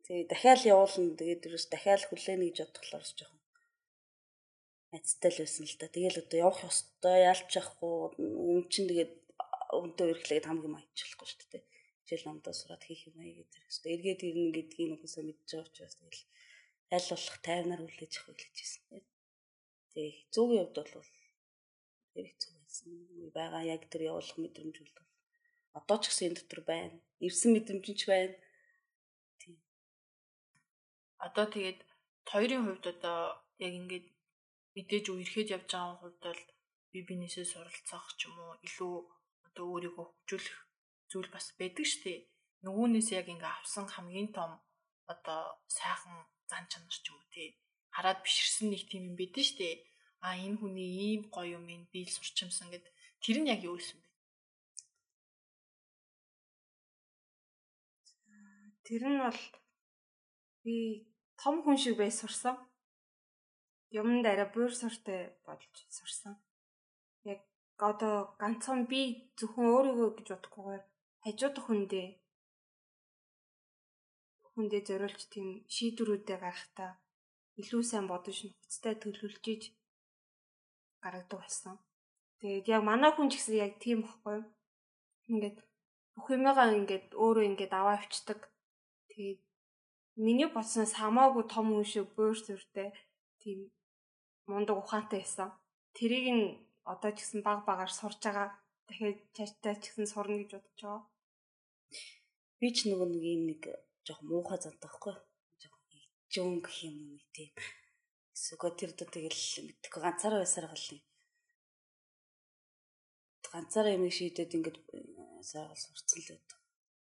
Тэгээ 0.06 0.26
дахиад 0.32 0.62
явуулна. 0.66 1.18
Тэгээд 1.20 1.48
ерөөс 1.48 1.66
дахиад 1.70 2.04
хүлээнэ 2.08 2.46
гэж 2.50 2.58
бодглоор 2.66 3.06
жоохон 3.06 3.40
айцтай 4.96 5.30
л 5.32 5.42
байсан 5.44 5.66
л 5.70 5.78
да. 5.78 5.88
Тэгэл 5.94 6.22
одоо 6.24 6.40
явах 6.50 6.62
ёстой 6.66 7.18
ялч 7.32 7.50
явахгүй 7.54 7.94
өмнө 8.18 8.66
чинь 8.74 8.90
тэгээд 8.90 9.14
өндөө 9.78 10.08
ирэхлээр 10.10 10.46
хамгийн 10.50 10.74
маягч 10.74 10.98
болохгүй 10.98 11.28
шүү 11.30 11.50
дээ. 11.54 11.64
Жил 12.10 12.24
намдаа 12.26 12.54
сураад 12.58 12.84
хийх 12.86 13.06
юм 13.06 13.22
аа 13.22 13.30
гэдэг. 13.38 13.70
Өстө 13.70 13.88
эргээд 13.94 14.22
ирнэ 14.26 14.50
гэдгийг 14.58 14.90
нөхөсөө 14.98 15.24
мэдж 15.30 15.46
байгаа 15.46 15.70
учраас 15.70 15.96
тэгэл 16.02 16.26
аль 16.96 17.10
болох 17.14 17.38
тайвнаар 17.46 17.82
хүлээж 17.86 18.14
авах 18.18 18.38
гэж 18.42 18.56
хэлсэн. 18.58 18.84
Тэгээ 19.94 20.14
хэцүүгийн 20.18 20.64
хувьд 20.66 20.78
бол 20.82 21.10
тэр 22.18 22.26
хэцүү 22.34 22.52
байсан. 22.58 22.90
Бага 23.38 23.60
яг 23.62 23.82
тэр 23.94 24.02
явуулах 24.10 24.38
мэдрэмж 24.42 24.76
бол 24.82 25.09
одоо 25.78 25.98
ч 26.02 26.04
гэсэн 26.10 26.26
энэ 26.28 26.38
дотор 26.40 26.62
байна. 26.72 26.96
Ирсэн 27.26 27.50
мэдрэмж 27.54 27.86
ч 28.00 28.02
байна. 28.10 28.36
Тийм. 29.40 29.56
Одоо 31.26 31.46
тэгээд 31.54 31.80
хоёрын 32.32 32.64
хувьд 32.66 32.86
одоо 32.94 33.20
яг 33.66 33.74
ингээд 33.82 34.08
мэдээж 34.76 35.06
үерхэд 35.10 35.54
явж 35.58 35.70
байгаа 35.72 35.98
хувьд 36.00 36.18
бол 36.26 36.42
би 36.92 37.00
бинээсээ 37.08 37.46
суралцах 37.50 38.06
ч 38.18 38.28
юм 38.28 38.36
уу 38.40 38.54
илүү 38.68 38.96
одоо 39.48 39.66
өөрийгөө 39.74 40.06
хөгжүүлэх 40.08 40.58
зүйл 41.10 41.30
бас 41.34 41.46
байдаг 41.60 41.86
штэ. 41.86 42.26
Нөгөөнөөс 42.66 43.10
яг 43.20 43.28
ингээ 43.34 43.54
авсан 43.60 43.86
хамгийн 43.90 44.30
том 44.38 44.52
одоо 45.14 45.42
сайхан 45.78 46.16
зан 46.50 46.66
чанар 46.72 46.98
ч 47.04 47.06
юм 47.10 47.18
уу 47.18 47.28
тий. 47.34 47.50
Хараад 47.96 48.20
биширсэн 48.26 48.68
нэг 48.70 48.84
тийм 48.90 49.04
юм 49.10 49.16
байдэн 49.18 49.46
штэ. 49.50 49.70
А 50.26 50.36
энэ 50.36 50.60
хүний 50.60 50.90
ийм 51.08 51.22
гоё 51.36 51.58
юм 51.58 51.66
ин 51.76 51.84
биел 51.94 52.12
сурчимсан 52.14 52.68
гэд 52.74 52.86
тэр 53.24 53.38
нь 53.42 53.52
яг 53.54 53.62
юу 53.64 53.78
байсан 53.78 53.98
бэ? 54.02 54.09
Тэр 58.90 59.06
нь 59.06 59.22
бол 59.22 59.42
би 60.66 61.06
том 61.38 61.62
хүн 61.62 61.78
шиг 61.78 61.96
бай 62.02 62.10
сурсан. 62.10 62.58
Юмд 63.94 64.26
арай 64.26 64.50
буур 64.50 64.74
суртай 64.74 65.38
болж 65.46 65.74
сурсан. 65.98 66.34
Яг 67.34 67.46
одоо 67.78 68.34
ганцхан 68.42 68.90
би 68.90 69.02
зөвхөн 69.38 69.68
өөрийгөө 69.76 70.10
гэж 70.18 70.28
бодохгүйгээр 70.34 70.84
хажуудах 71.24 71.66
хүндээ 71.70 72.08
хүндээ 74.50 74.82
зориулж 74.90 75.22
тийм 75.34 75.48
шийдвэрүүдээ 75.74 76.38
гаргахтаа 76.42 76.92
илүү 77.62 77.84
сайн 77.86 78.06
бодож 78.10 78.38
нөхцөлтэй 78.42 78.96
төлөвлөж 79.00 79.46
иж 79.54 79.64
гаргадаг 81.04 81.40
болсон. 81.40 81.76
Тэгээд 82.42 82.66
яг 82.74 82.82
манай 82.90 83.12
хүн 83.14 83.30
ч 83.30 83.38
гэсэн 83.38 83.56
яг 83.66 83.74
тийм 83.84 84.00
бохгүй. 84.02 84.40
Ингээд 85.30 85.58
бүх 86.16 86.28
юмгаа 86.34 86.74
ингээд 86.80 87.08
өөрөө 87.24 87.46
ингээд 87.50 87.74
аваа 87.78 87.96
авчдаг. 88.02 88.40
Тэгээд 89.20 89.44
миний 90.24 90.48
бодсноос 90.48 90.96
хамаагүй 90.96 91.44
том 91.52 91.68
хүн 91.76 91.84
шиг 91.92 92.08
буур 92.16 92.40
сүртэй 92.40 92.90
тийм 93.44 93.60
мундаг 94.48 94.80
ухаантай 94.80 95.20
байсан. 95.20 95.50
Тэрийг 95.92 96.28
нь 96.40 96.46
одоо 96.88 97.12
ч 97.12 97.18
гэсэн 97.20 97.44
баг 97.44 97.60
багаар 97.68 97.92
сурж 97.92 98.20
байгаа. 98.24 98.48
Дахиад 98.88 99.20
цаашдаа 99.36 99.76
ч 99.76 99.92
гэсэн 99.92 100.08
сурна 100.08 100.40
гэж 100.40 100.52
бодож 100.56 100.80
байгаа. 100.80 101.04
Би 102.60 102.68
ч 102.72 102.78
нөгөө 102.88 103.08
нэг 103.12 103.24
юм 103.36 103.44
нэг 103.52 103.62
жоох 104.08 104.22
муухай 104.24 104.60
зантай 104.64 104.88
байхгүй. 104.88 105.16
Жоох 105.62 105.78
ижүүн 106.32 106.64
гэх 106.64 106.78
юм 106.88 106.96
нэг 107.20 107.24
тийм. 107.36 107.52
Эсвэл 108.32 108.80
тэр 108.80 108.92
дэ 108.96 109.04
тэгэл 109.04 109.68
мэдхгүй 109.68 110.00
ганцаараа 110.00 110.40
байсаар 110.48 110.68
голны. 110.72 111.00
Ганцаараа 113.52 113.94
юм 114.00 114.08
шийдээд 114.08 114.56
ингээд 114.56 114.80
сайхан 115.44 115.76
сурцсан 115.76 116.24
л 116.24 116.32
байдаг. 116.32 116.59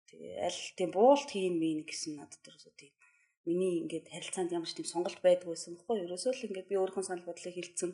Тэгээ 0.08 0.36
аль 0.48 0.62
тийм 0.78 0.92
буулт 0.96 1.30
хийн 1.32 1.56
мин 1.60 1.80
гэсэн 1.84 2.16
надад 2.16 2.44
ерөөсөө 2.48 2.74
тийм 2.80 2.94
миний 3.48 3.74
ингээд 3.84 4.12
харилцаанд 4.12 4.56
ямар 4.56 4.68
ч 4.68 4.76
тийм 4.76 4.88
сонголт 4.92 5.20
байдгүй 5.24 5.52
байсан 5.56 5.76
бохгүй 5.76 6.04
ерөөсөө 6.04 6.32
л 6.36 6.46
ингээд 6.48 6.70
би 6.72 6.76
өөрийнхөө 6.80 7.06
санал 7.08 7.28
бодлыг 7.28 7.56
хэлсэн. 7.56 7.92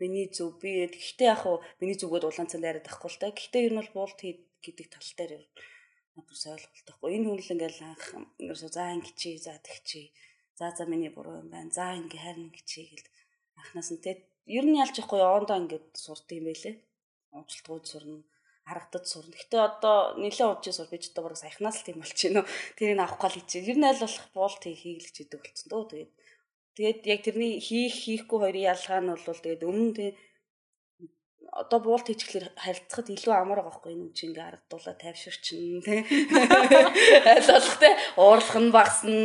Миний 0.00 0.26
зөв 0.30 0.58
би 0.62 0.86
гэхдээ 0.90 1.28
яг 1.30 1.40
хуу 1.42 1.58
миний 1.78 1.98
зүгөөд 1.98 2.26
улаанцанд 2.26 2.66
яриад 2.66 2.90
ахгүй 2.90 3.10
л 3.10 3.18
та. 3.18 3.34
Гэхдээ 3.34 3.66
ер 3.66 3.72
нь 3.74 3.80
бол 3.82 3.94
буулт 3.98 4.18
хий 4.18 4.34
гэдэг 4.62 4.86
тал 4.94 5.10
дээр 5.18 5.32
надад 6.14 6.38
ойлголтохгүй 6.54 7.10
энэ 7.14 7.26
хүн 7.26 7.38
л 7.42 7.52
ингээд 7.54 7.78
анх 7.82 8.06
ерөөсөө 8.42 8.70
за 8.74 8.82
ингэчи 8.94 9.30
за 9.42 9.52
тэгчи 9.66 10.02
за 10.58 10.66
за 10.76 10.84
миний 10.86 11.10
буруу 11.14 11.42
юм 11.42 11.48
байна. 11.50 11.70
За 11.70 11.94
ингээ 11.98 12.22
харин 12.22 12.50
ингэчи 12.50 12.80
гэл 12.90 13.06
анхнаас 13.58 13.90
нь 13.94 14.02
те 14.04 14.10
ер 14.46 14.64
нь 14.66 14.78
ялж 14.82 14.94
явахгүй 14.98 15.18
явандаа 15.22 15.58
ингээд 15.62 15.86
сурдаг 16.04 16.36
юм 16.38 16.46
байлээ. 16.50 16.74
Уучлалтгууд 17.34 17.84
сурна 17.90 18.22
харагдаж 18.66 19.04
сурна. 19.06 19.34
Гэтэ 19.34 19.56
одоо 19.58 19.96
нэлээд 20.18 20.62
удаж 20.62 20.74
сур 20.74 20.88
би 20.90 20.98
ч 21.02 21.10
одоо 21.10 21.22
баг 21.26 21.36
саяхнаас 21.36 21.82
л 21.82 21.86
тийм 21.86 21.98
болчихно. 22.00 22.46
Тэрийг 22.78 23.00
авах 23.02 23.18
гал 23.18 23.34
хийж. 23.34 23.50
Ер 23.58 23.78
нь 23.78 23.88
аль 23.88 23.98
болох 23.98 24.26
боолт 24.34 24.62
хийх 24.62 24.82
гэж 25.06 25.16
идэг 25.26 25.40
болцсон 25.42 25.68
дөө. 25.70 25.82
Тэгээд 25.90 26.10
тэгээд 26.76 27.00
яг 27.12 27.20
тэрний 27.26 27.52
хийх 27.58 27.94
хийхгүй 28.04 28.38
хоёрын 28.38 28.68
ялгаа 28.72 29.00
нь 29.02 29.10
бол 29.10 29.40
тэгээд 29.42 29.66
өмнө 29.66 29.92
тэг 29.98 30.10
одоо 31.52 31.78
буулт 31.84 32.06
хийчихлээр 32.08 32.46
харилцахад 32.56 33.12
илүү 33.12 33.32
амар 33.36 33.60
байгаа 33.60 33.68
байхгүй 33.76 33.92
энэ 33.92 34.16
чинь 34.16 34.32
ингээ 34.32 34.48
аргадуулаа 34.48 34.96
тайвширчин 34.96 35.84
тий 35.84 36.00
аль 37.34 37.50
болох 37.52 37.76
тий 37.76 37.94
уурлах 38.16 38.56
нь 38.56 38.72
багасна 38.72 39.16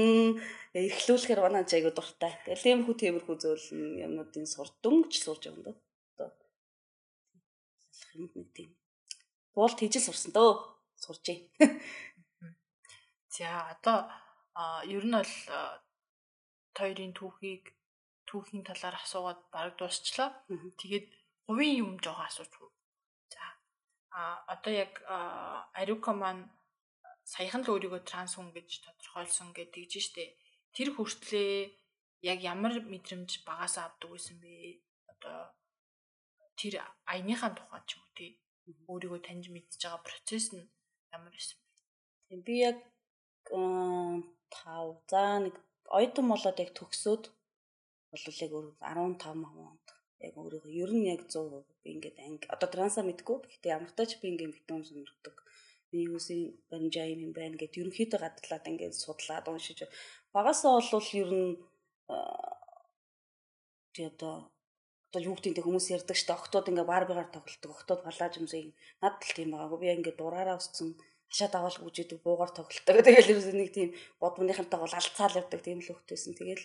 эрхлүүлэхээр 0.75 1.41
манай 1.41 1.63
айгуу 1.63 1.93
дуртай. 1.95 2.33
Тэгэл 2.45 2.65
тиймэрхүү 2.65 2.95
тиймэрхүү 2.99 3.35
зөвл 3.41 3.65
юмнуудын 4.05 4.45
сурдөнгөж 4.45 5.13
сууж 5.23 5.41
байгаа 5.47 5.55
юм 5.55 5.63
даа. 5.63 5.77
Одоо 6.19 6.29
нэг 8.19 8.51
тийм 8.53 8.69
буулт 9.57 9.77
хийж 9.81 9.97
сурсан 9.97 10.31
дөө. 10.37 10.51
Суржээ. 11.01 11.39
За 13.33 13.49
одоо 13.73 13.97
ер 14.85 15.05
нь 15.09 15.17
бол 15.17 15.33
хоёрын 16.77 17.13
түүхийг 17.17 17.73
түүхийн 18.29 18.61
талаар 18.69 19.01
асуугаад 19.01 19.41
бараг 19.53 19.73
дуусчлаа. 19.77 20.29
Тэгээд 20.81 21.05
хувийн 21.49 21.81
юм 21.81 21.91
жоо 22.05 22.17
асууж. 22.21 22.53
За 23.33 23.45
а 24.13 24.21
одоо 24.53 24.73
яг 24.85 24.93
Ариука 25.73 26.13
маань 26.13 26.45
саяхан 27.33 27.65
л 27.65 27.73
өөрийгөө 27.73 28.01
транс 28.05 28.37
хүн 28.37 28.53
гэж 28.53 28.69
тодорхойлсон 28.85 29.57
гэдэг 29.57 29.83
чинь 29.89 30.05
штэ. 30.05 30.37
Тэр 30.75 30.93
хүртлээ 30.93 31.73
яг 32.31 32.39
ямар 32.53 32.73
мэдрэмж 32.93 33.41
багасаа 33.49 33.89
авдаг 33.89 34.09
байсан 34.13 34.37
бэ? 34.37 34.81
Одоо 35.13 35.37
тэр 36.59 36.73
аяныхаа 37.09 37.51
тухай 37.57 37.81
ч 37.89 37.97
юм 37.97 38.05
уу 38.05 38.13
тий 38.17 38.31
өөрийгөө 38.91 39.21
таньж 39.27 39.45
мэдж 39.55 39.71
байгаа 39.83 40.01
процесс 40.07 40.45
нь 40.55 40.65
ямар 41.15 41.31
байсан 41.35 41.57
бэ? 41.59 41.67
Тийм 42.27 42.41
би 42.47 42.55
яг 42.69 42.77
5 43.49 45.11
за 45.11 45.23
нэг 45.45 45.55
оюутан 45.97 46.25
болоод 46.31 46.57
яг 46.63 46.71
төгсөөд 46.79 47.23
бол 48.11 48.23
яг 48.45 48.51
15 48.51 49.63
онд 49.67 49.87
яг 50.25 50.33
өөрийгөө 50.41 50.73
ер 50.83 50.91
нь 50.97 51.07
яг 51.13 51.21
100% 51.29 51.63
би 51.81 51.87
ингээд 51.95 52.17
анги 52.25 52.45
одоо 52.53 52.69
транса 52.73 53.01
мэдгүй 53.05 53.37
гэхдээ 53.43 53.75
ямар 53.77 53.91
тач 53.95 54.11
би 54.19 54.25
ингээд 54.31 54.55
битүүм 54.55 54.83
сонирхдаг 54.89 55.35
би 55.89 55.97
юусын 56.11 56.41
баримжаа 56.69 57.07
юм 57.13 57.31
байна 57.37 57.55
гэд 57.61 57.79
ерөнхийдөө 57.79 58.19
гадлаад 58.23 58.65
ингээд 58.71 58.95
судлаад 59.03 59.45
уншиж 59.47 59.79
багасаа 60.35 60.71
бол 60.79 61.09
ер 61.23 61.29
нь 61.41 61.51
тий 63.93 64.05
одоо 64.11 64.35
одоо 65.07 65.21
юу 65.23 65.35
гэдэг 65.39 65.63
хүмүүс 65.63 65.87
ярьдаг 65.95 66.17
дээ. 66.19 66.35
Октод 66.35 66.67
ингээ 66.67 66.87
барбигаар 66.87 67.29
тоглолдог. 67.31 67.71
Октод 67.71 67.99
палаж 68.03 68.33
юмсыг 68.39 68.75
надад 68.99 69.23
л 69.23 69.35
тийм 69.37 69.49
байгаагүй. 69.55 69.79
Би 69.79 69.87
ингээ 69.95 70.15
дураараа 70.19 70.59
өссөн 70.59 70.99
хашаа 71.31 71.49
даваал 71.51 71.77
гүжидэг 71.79 72.19
буугаар 72.23 72.51
тоглолдог. 72.51 73.03
Тэгэл 73.07 73.31
ерөөс 73.31 73.55
нэг 73.55 73.71
тийм 73.71 73.89
бодмныхантай 74.19 74.79
бол 74.79 74.91
алцаал 74.91 75.39
явдаг 75.39 75.61
тийм 75.63 75.79
л 75.79 75.91
хөвтэйсэн. 75.91 76.35
Тэгэл 76.35 76.63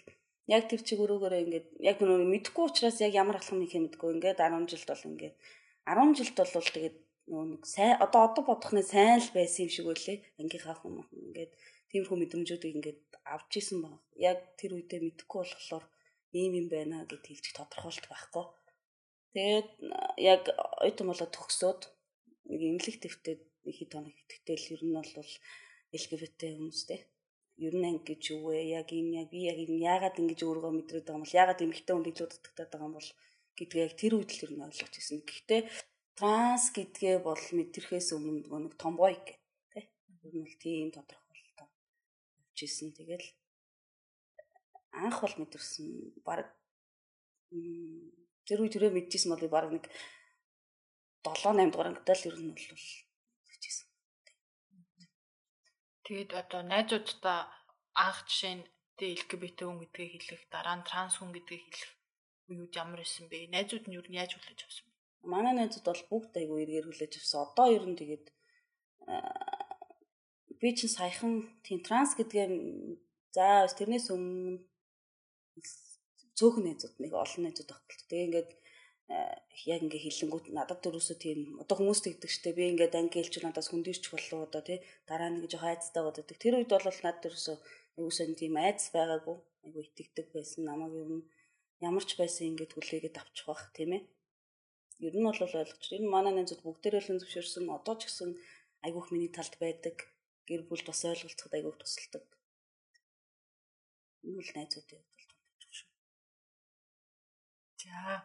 яг 0.50 0.66
тэр 0.70 0.83
чиг 0.83 0.98
өрөөгөөрөө 1.02 1.42
ингээд 1.46 1.66
яг 1.87 1.96
нөгөө 2.02 2.26
мэдхгүй 2.35 2.64
учраас 2.66 2.98
яг 3.02 3.14
ямар 3.14 3.38
алхам 3.38 3.62
хийх 3.62 3.78
юм 3.78 3.87
мэдгүй 3.87 4.11
ингээд 4.18 4.38
10 4.42 4.70
жилд 4.70 4.88
бол 4.90 5.09
ингээд 5.11 5.37
10 5.87 6.18
жилд 6.18 6.37
бол 6.38 6.70
тэгээд 6.74 6.96
нөгөө 7.31 7.46
нэг 7.46 7.62
сайн 7.66 7.94
одоо 8.02 8.20
одоо 8.26 8.42
бодохны 8.42 8.83
сайн 8.83 9.22
л 9.22 9.31
байсан 9.35 9.66
юм 9.66 9.70
шиг 9.70 9.87
үлээ 9.87 10.18
ангийнхаа 10.42 10.76
хүмүүс 10.83 11.09
ингээд 11.14 11.52
тийм 11.90 12.02
хөө 12.07 12.18
мэдрэмжүүдийг 12.18 12.74
ингээд 12.78 13.00
авч 13.22 13.52
исэн 13.62 13.78
баг. 13.83 14.02
Яг 14.18 14.38
тэр 14.59 14.74
үедээ 14.74 15.00
мэдхгүй 15.07 15.38
болохоор 15.42 15.85
ийм 16.40 16.53
юм 16.61 16.66
байна 16.75 16.97
гэд 17.11 17.25
хэлж 17.29 17.47
тодорхойлт 17.53 18.05
байхгүй. 18.09 18.47
Тэгээд 19.33 19.71
яг 20.33 20.42
ойтон 20.85 21.07
болоо 21.11 21.29
төгсөөд 21.33 21.81
нэг 22.51 22.61
имлэг 22.71 22.97
нэг 23.64 23.75
хэд 23.79 23.90
хоног 23.95 24.16
итгэтэл 24.23 24.73
ер 24.75 24.83
нь 24.85 24.97
бол 24.97 25.12
LGBT 25.97 26.40
хүмүүстэй 26.57 27.01
ер 27.66 27.75
нь 27.77 27.87
анги 27.88 28.05
гэж 28.09 28.23
юу 28.35 28.51
вэ? 28.51 28.59
Яг 28.79 28.88
энэ 28.90 29.12
яг 29.23 29.29
би 29.33 29.40
яг 29.51 29.59
энэ 29.61 29.85
яагаад 29.92 30.21
ингэж 30.21 30.40
өөрийгөө 30.42 30.73
мэдрээд 30.75 31.07
байгаа 31.07 31.18
юм 31.21 31.25
бол 31.25 31.38
яагаад 31.40 31.64
эмэгтэй 31.64 31.95
хүн 31.95 32.09
илүү 32.11 32.29
дутагдаад 32.29 32.71
байгаа 32.73 32.88
юм 32.88 32.97
бол 32.97 33.11
гэдгээ 33.59 33.85
яг 33.87 33.95
тэр 34.01 34.12
үед 34.16 34.31
л 34.33 34.45
ер 34.45 34.53
нь 34.57 34.64
ойлгож 34.66 34.95
ирсэн. 34.97 35.21
Гэхдээ 35.29 35.61
транс 36.18 36.64
гэдгээ 36.77 37.16
бол 37.29 37.45
мэдрэхээс 37.59 38.09
өмнө 38.16 38.49
нэг 38.64 38.75
томбой 38.83 39.14
гэх 39.21 39.38
тий. 39.73 39.85
Ер 40.27 40.35
нь 40.35 40.45
бол 40.45 40.57
тийм 40.64 40.88
тодорхойлолт 40.97 41.59
авч 41.61 42.59
ирсэн. 42.64 42.88
Тэгэл 42.97 43.27
анх 44.92 45.18
бол 45.22 45.37
мэдэрсэн 45.40 45.87
баг 46.26 46.48
тэр 48.46 48.59
үе 48.61 48.70
төрөө 48.72 48.92
мэдчихсэн 48.94 49.31
бол 49.33 49.46
баг 49.48 49.66
нэг 49.72 49.85
7 51.24 51.57
8 51.57 51.70
дугаар 51.72 51.88
ангидаа 51.90 52.16
л 52.18 52.28
ер 52.28 52.37
нь 52.38 52.52
бол 52.52 52.66
Тэгээд 56.02 56.33
одоо 56.35 56.62
найзуудтай 56.66 57.40
анх 58.05 58.18
жишээ 58.26 58.55
нь 58.59 58.64
LGBT 59.14 59.59
хүн 59.64 59.78
гэдгийг 59.81 60.12
хэлэх, 60.18 60.42
дараа 60.55 60.76
нь 60.78 60.87
транс 60.88 61.14
хүн 61.16 61.31
гэдгийг 61.33 61.62
хэлэх 61.72 61.92
үеуд 62.50 62.74
ямар 62.83 63.00
исэн 63.07 63.26
бэ? 63.31 63.48
Найзууд 63.55 63.87
нь 63.87 63.96
юу 63.96 64.05
яаж 64.11 64.35
хүлээж 64.35 64.61
авсан 64.66 64.87
бэ? 64.90 64.92
Манай 65.33 65.55
найзууд 65.57 65.87
бол 65.87 66.05
бүгд 66.11 66.33
айгүй 66.42 66.59
эргээр 66.66 66.87
хүлээж 66.90 67.12
авсан. 67.16 67.38
Одоо 67.46 67.66
ер 67.70 67.85
нь 67.87 67.98
тэгээд 68.00 68.26
би 70.61 70.68
чинь 70.74 70.96
саяхан 70.98 71.33
тийм 71.62 71.81
транс 71.87 72.12
гэдгээ 72.18 72.46
за 73.35 73.46
тэрнээс 73.78 74.07
өмнө 74.14 74.59
цөөхөн 76.38 76.65
найзууд 76.67 76.97
нэг 77.03 77.12
олон 77.12 77.43
найзууд 77.45 77.71
багт. 77.73 78.01
Тэгээ 78.09 78.27
ингээд 78.29 78.51
яг 79.69 79.81
ингээ 79.85 80.05
хилэнгүүт 80.09 80.47
надад 80.57 80.81
дөрөөсөө 80.83 81.17
тийм 81.21 81.38
одоо 81.62 81.77
хүмүүс 81.77 82.01
тэгдэг 82.03 82.31
штэ 82.33 82.57
би 82.57 82.62
ингээд 82.73 82.97
анги 82.97 83.21
хэлч 83.21 83.35
надаас 83.45 83.69
хүндэрч 83.69 84.05
болов 84.09 84.41
одоо 84.49 84.62
тий. 84.65 84.79
Дараа 85.09 85.29
нэг 85.31 85.45
жоох 85.53 85.67
айцтай 85.69 86.03
боддог 86.03 86.27
тэр 86.41 86.57
үед 86.57 86.71
бол 86.73 86.87
надад 86.88 87.21
дөрөөсөө 87.25 87.57
юусэн 88.01 88.33
тийм 88.41 88.57
айц 88.57 88.88
байгаагүй. 88.97 89.37
Айгу 89.65 89.79
итгэдэг 89.85 90.27
байсан. 90.33 90.65
Намайг 90.65 90.95
ер 90.97 91.11
нь 91.21 91.29
ямар 91.85 92.05
ч 92.09 92.17
байсан 92.17 92.49
ингээд 92.51 92.73
хүлээгээд 92.75 93.21
авчих 93.21 93.47
бах 93.51 93.69
тийм 93.77 93.91
ээ. 93.97 94.03
Ер 95.07 95.15
нь 95.19 95.27
бол 95.29 95.37
ойлгож 95.37 95.85
энэ 95.93 96.09
манай 96.15 96.33
найзууд 96.35 96.62
бүгдээрээ 96.65 97.03
л 97.05 97.21
зөвшөөрсөн. 97.21 97.69
Одоо 97.77 97.95
ч 98.01 98.09
гэсэн 98.09 98.31
айгуух 98.87 99.12
миний 99.12 99.31
талд 99.37 99.55
байдаг. 99.61 99.97
Гэр 100.49 100.62
бүл 100.67 100.83
бас 100.88 101.01
ойлголцоход 101.05 101.55
айгуух 101.55 101.79
тусалдаг. 101.79 102.25
Энэ 104.25 104.38
бол 104.38 104.51
бол 104.57 104.85
шүү. 104.88 105.12
За 107.83 108.23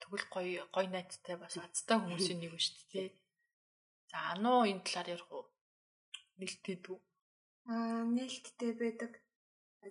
тэгвэл 0.00 0.26
гоё 0.34 0.62
гоё 0.74 0.88
найзтай 0.92 1.36
бас 1.40 1.54
азтай 1.56 1.96
хүмүүсийн 1.98 2.40
нэг 2.40 2.52
шүү 2.60 2.84
дээ. 2.92 3.08
За 4.10 4.18
ануу 4.32 4.60
энэ 4.70 4.84
талаар 4.84 5.08
ярих 5.16 5.28
уу? 5.32 5.44
Нээлттэй 6.38 6.76
дүү. 6.84 6.98
Аа 7.72 8.02
нээлттэй 8.16 8.72
байдаг. 8.82 9.12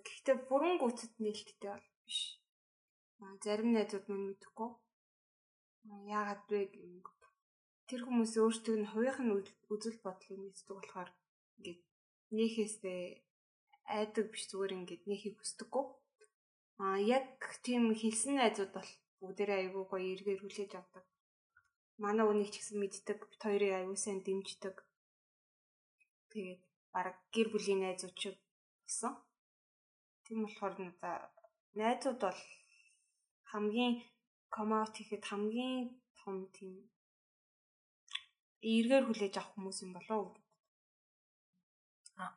Гэхдээ 0.06 0.36
бүрэн 0.48 0.74
гүцэд 0.78 1.12
нээлттэй 1.24 1.70
бол 1.74 1.88
биш. 2.06 2.18
Аа 3.22 3.34
зарим 3.44 3.70
найзууд 3.74 4.06
мань 4.08 4.26
мэдэхгүй. 4.28 4.70
Яагаад 6.18 6.42
вэ 6.50 6.60
гэвэл 6.74 7.18
тэр 7.88 8.00
хүмүүс 8.04 8.32
өөрсдөө 8.42 8.76
нь 8.78 8.90
хувийнх 8.92 9.20
нь 9.24 9.34
үзэл 9.72 9.98
бодлыг 10.04 10.38
мэддэг 10.38 10.68
болохоор 10.76 11.10
ингээд 11.56 11.80
нээхээсээ 12.36 13.02
айдаг 13.96 14.26
биш 14.30 14.44
зүгээр 14.50 14.76
ингээд 14.78 15.02
нээхийг 15.08 15.36
хүсдэггүй. 15.38 15.84
Аа 16.84 16.98
яг 17.16 17.40
тийм 17.64 17.82
хэлсэн 17.96 18.36
найзууд 18.36 18.72
бол 18.76 18.90
бүгдээрээ 19.20 19.58
айгүй 19.60 19.84
гоё 19.90 20.06
эргээр 20.14 20.40
хүлээж 20.42 20.72
авдаг. 20.76 21.04
Манай 22.02 22.26
үнийг 22.30 22.50
ч 22.52 22.56
гэсэн 22.58 22.78
мэддэг, 22.78 23.18
бит 23.30 23.42
хоёрын 23.42 23.78
айгүй 23.78 23.98
сайн 23.98 24.18
дэмждэг. 24.22 24.76
Тэгээд 26.30 26.60
баг 26.94 27.16
гэр 27.34 27.48
бүлийн 27.50 27.80
найзууд 27.82 28.14
ч 28.20 28.22
гэсэн. 28.86 29.14
Тийм 30.24 30.38
болохоор 30.44 30.74
надаа 30.78 31.16
найзууд 31.80 32.18
бол 32.24 32.40
хамгийн 33.50 33.94
комаут 34.54 34.94
хийхэд 34.96 35.24
хамгийн 35.30 35.76
том 36.18 36.36
тийм 36.56 36.74
эргээр 38.74 39.04
хүлээж 39.06 39.34
авах 39.36 39.52
хүмүүс 39.54 39.78
юм 39.84 39.92
болоо. 39.96 40.22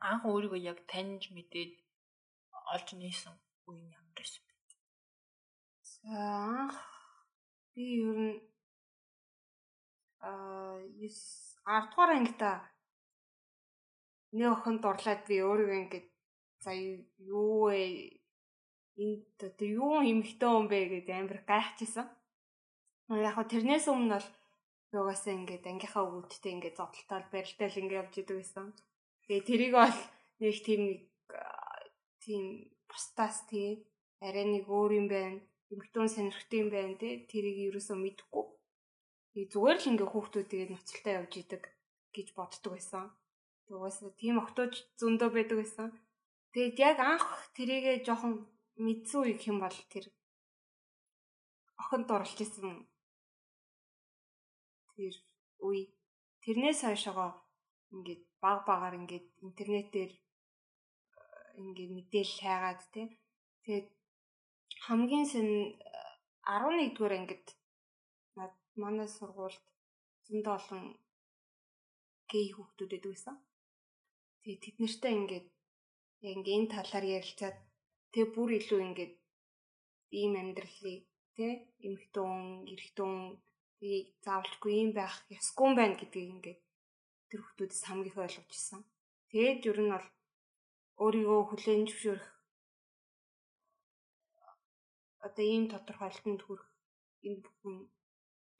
Анх 0.09 0.23
өөрийгөө 0.29 0.61
яг 0.71 0.79
таньж 0.91 1.23
мэдээд 1.35 1.71
олж 2.73 2.87
нээсэн 3.01 3.35
үе 3.67 3.77
нь 3.81 3.93
ямар 3.97 4.13
байсан 4.17 4.50
За 6.03 6.17
анх 6.17 6.77
би 7.73 7.85
ер 8.01 8.17
нь 8.25 8.41
аа 10.29 10.81
9 10.97 11.13
10 11.65 11.89
дугаар 11.89 12.11
ангита 12.17 12.51
нэг 14.33 14.49
охин 14.55 14.77
дурлаад 14.81 15.21
би 15.29 15.35
өөрийгөө 15.45 15.77
ингэж 15.81 16.05
за 16.63 16.71
юу 17.37 17.69
вэ 17.69 17.81
энд 19.03 19.37
одоо 19.47 19.67
юу 19.81 19.95
эмхтэн 20.11 20.51
юм 20.57 20.65
бэ 20.71 20.79
гэж 20.93 21.05
амар 21.13 21.39
гайхчихсан. 21.51 22.07
Яг 23.27 23.33
хөө 23.35 23.45
тэрнээс 23.53 23.85
өмнө 23.93 24.17
бол 24.17 24.29
юугаасаа 24.97 25.33
ингээд 25.37 25.69
ангийнхаа 25.69 26.03
өвгүүдтэй 26.05 26.51
ингээд 26.55 26.79
зодтолтол 26.81 27.25
барилтаал 27.33 27.79
ингээд 27.81 27.99
явж 28.01 28.13
идэг 28.17 28.37
байсан. 28.41 28.65
Тэгээ 29.25 29.47
тэрийг 29.49 29.73
бол 29.77 29.99
нэг 30.41 30.55
тийм 30.65 30.81
нэг 30.89 30.99
тийм 32.23 32.43
бусдаас 32.89 33.37
тий 33.49 33.69
арай 34.25 34.45
нэг 34.49 34.65
өөр 34.65 34.91
юм 34.97 35.07
байна 35.13 35.39
эмхтэн 35.71 36.07
сонирхт 36.11 36.51
юм 36.53 36.67
байна 36.75 36.95
те 37.01 37.09
тэрийг 37.31 37.57
ерөөсөө 37.71 37.97
мэдэхгүй. 37.99 38.45
Зүгээр 39.51 39.77
л 39.79 39.89
ингээ 39.91 40.09
хүүхдүүд 40.11 40.47
тэгээд 40.51 40.71
ноцолтой 40.75 41.13
явж 41.19 41.33
идэг 41.39 41.63
гэж 42.15 42.27
боддог 42.35 42.71
байсан. 42.75 43.05
Угаасаа 43.71 44.11
тийм 44.19 44.35
октооч 44.43 44.75
зөндөө 44.99 45.29
байдаг 45.31 45.57
байсан. 45.63 45.87
Тэгээд 46.51 46.77
яг 46.83 46.97
анх 46.99 47.27
тэрийгэ 47.55 48.03
жоохон 48.03 48.33
мэдсэн 48.75 49.19
үе 49.23 49.35
юм 49.47 49.63
бол 49.63 49.77
тэр 49.87 50.05
охинд 51.79 52.11
оруулж 52.11 52.39
исэн 52.43 52.83
тэр 54.95 55.15
үе. 55.63 55.87
Тэрнээс 56.43 56.83
хойшоо 56.83 57.31
ингээд 57.95 58.21
баг 58.43 58.59
багаар 58.67 58.99
ингээд 58.99 59.27
интернетээр 59.47 60.11
ингээд 61.59 61.91
мэдээлэл 61.95 62.41
хайгаад 62.43 62.81
тий. 62.93 63.07
Тэгээд 63.63 63.87
хамгийн 64.85 65.25
сэн 65.31 65.47
11 66.41 66.95
дугаар 66.95 67.13
ангид 67.19 67.45
манай 68.81 69.07
сургуульд 69.17 69.63
зөндөө 70.25 70.53
олон 70.59 70.83
гей 72.31 72.47
хүүхдүүд 72.55 73.03
байсан. 73.05 73.35
Тэгээ 74.41 74.61
тэд 74.63 74.75
нартай 74.81 75.13
ингээд 75.19 75.47
яг 76.25 76.33
ингээ 76.37 76.57
энэ 76.57 76.73
талаар 76.73 77.05
ярилцаад 77.17 77.57
тэг 78.13 78.25
бүр 78.35 78.49
илүү 78.59 78.81
ингээд 78.87 79.13
ийм 80.19 80.33
амьдралыг 80.41 81.03
тий 81.35 81.53
эмхтэн, 81.87 82.33
эрхтэн 82.73 83.13
би 83.79 83.91
заавалчгүй 84.25 84.73
юм 84.83 84.91
байх 84.97 85.15
ёсгүй 85.37 85.65
юм 85.67 85.75
байна 85.77 85.95
гэдгийг 85.99 86.29
ингээд 86.35 86.59
тэр 87.29 87.41
хүмүүсээс 87.43 87.85
хамгийн 87.87 88.09
их 88.11 88.21
ойлгож 88.23 88.49
ирсэн. 88.51 88.81
Тэгээд 89.29 89.61
ер 89.69 89.79
нь 89.83 89.93
бол 89.93 90.07
өөрийгөө 91.03 91.41
хүлээн 91.47 91.87
зөвшөөрөх 91.87 92.40
одоо 95.25 95.45
ийм 95.45 95.65
тодорхойлолтод 95.71 96.41
хүрэх 96.43 96.67
энэ 97.27 97.41
бүхэн 97.45 97.75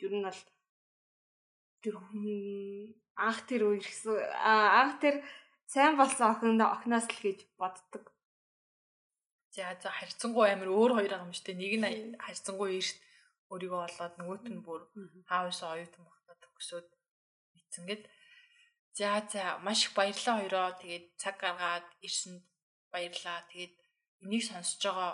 ер 0.06 0.14
нь 0.18 0.26
бол 0.26 0.42
тэр 1.82 1.96
анх 3.18 3.40
тэр 3.50 3.62
үерхсэн 3.70 4.18
анх 4.82 4.96
тэр 5.04 5.16
сайн 5.74 5.98
болсон 5.98 6.28
охин 6.32 6.62
охноос 6.62 7.08
л 7.10 7.20
гэж 7.26 7.40
боддог. 7.60 8.06
За 9.56 9.76
за 9.82 9.90
харьцангуй 9.92 10.48
амир 10.54 10.70
өөр 10.72 10.92
хоёр 10.96 11.12
байгаа 11.12 11.28
юм 11.28 11.36
шүү 11.36 11.46
дээ. 11.48 11.62
Нэг 11.62 11.74
нь 11.82 11.88
харьцангуй 12.26 12.70
эрт 12.80 12.98
өөрийгөө 13.52 13.82
олоод 13.88 14.14
нөгөөт 14.18 14.46
нь 14.54 14.64
бүр 14.66 14.82
хаавшаа 15.30 15.76
оюутан 15.76 16.04
багтаа 16.08 16.36
төгсөөд 16.44 16.88
битсэн 17.54 17.84
гэд. 17.90 18.04
За 18.98 19.10
за 19.32 19.44
маш 19.66 19.80
их 19.86 19.92
баярлалаа 19.98 20.36
хоёроо. 20.40 20.68
Тэгээд 20.80 21.06
цаг 21.22 21.36
гаргаад 21.44 21.88
ирсэнд 22.06 22.44
баярлалаа. 22.94 23.40
Тэгээд 23.52 23.76
энийг 24.24 24.44
сонсож 24.48 24.82
байгаа 24.86 25.12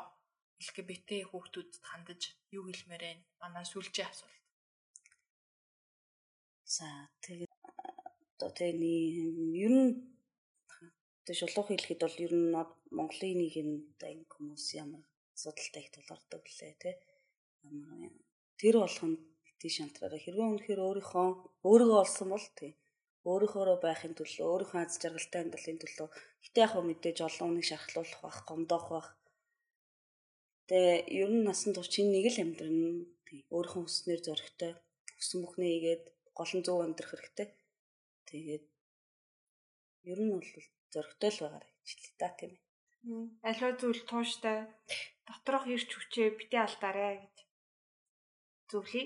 LGBT 0.61 1.09
хүүхдүүдэд 1.29 1.83
хандаж 1.89 2.21
юу 2.57 2.63
хэлмээр 2.67 3.03
байна? 3.05 3.23
Манай 3.41 3.65
сүлжээ 3.67 4.07
асуулт. 4.09 4.41
За 6.75 6.87
тэгээд 7.23 7.53
одоо 8.35 8.51
тэний 8.59 9.01
ер 9.65 9.73
нь 9.77 9.89
тэг 11.25 11.35
шулуух 11.37 11.67
хэлэхэд 11.69 12.01
бол 12.03 12.17
ер 12.25 12.33
нь 12.35 12.49
Монголын 12.97 13.37
нийгэм 13.39 13.69
анги 14.07 14.25
хүмүүс 14.33 14.65
ямар 14.83 15.03
асуудалтай 15.35 15.81
их 15.83 15.91
тулгардаг 15.93 16.43
лээ 16.57 16.73
тий. 16.81 16.95
Тэр 18.59 18.75
болгонд 18.81 19.19
тий 19.59 19.71
шантраараа 19.77 20.21
хэрвээ 20.23 20.47
үнэхээр 20.51 20.81
өөрийнхөө 20.87 21.27
өөрийгөө 21.69 21.99
олсон 22.03 22.29
бол 22.33 22.47
тий 22.59 22.71
өөрийнхөө 23.27 23.77
байхын 23.83 24.13
төлөө 24.15 24.47
өөрийнхөө 24.51 24.79
аз 24.83 24.95
жаргалтай 25.03 25.41
амьдралын 25.43 25.79
төлөө 25.83 26.07
гэтээ 26.43 26.63
яг 26.65 26.73
мэдээж 26.79 27.17
олон 27.27 27.47
хүнийг 27.51 27.67
шархлуулах 27.67 28.21
бах, 28.23 28.39
гомдоох 28.47 28.87
бах. 28.95 29.07
Тэгээ 30.67 30.97
ер 31.23 31.29
нь 31.31 31.45
насан 31.47 31.71
турш 31.73 31.89
чинь 31.93 32.11
нэг 32.11 32.27
л 32.27 32.43
амьдрын 32.43 33.07
тий 33.27 33.39
өөрийнхөө 33.55 33.83
хүснээр 33.87 34.21
зөрөгтэй 34.23 34.71
хүссэн 35.15 35.39
бүхнээ 35.43 35.71
игээд 35.77 36.03
голон 36.37 36.61
зөв 36.63 36.77
амьдрах 36.83 37.11
хэрэгтэй. 37.11 37.47
Тэгээд 38.27 38.65
ер 40.11 40.19
нь 40.23 40.31
бол 40.35 40.49
зөрөгтэй 40.91 41.31
л 41.31 41.41
байгаарай 41.43 41.71
гэж 41.71 41.87
хэлээ 41.87 42.19
та 42.19 42.29
тийм 42.35 42.51
ээ. 42.55 42.63
Аливаа 43.47 43.73
зүйл 43.79 44.03
тууштай 44.09 44.57
доторх 45.27 45.65
ирч 45.71 45.89
хүчээ 45.95 46.35
битээ 46.39 46.61
алдаарэ 46.67 47.23
гэж 47.23 47.35
зөвлөе. 48.69 49.05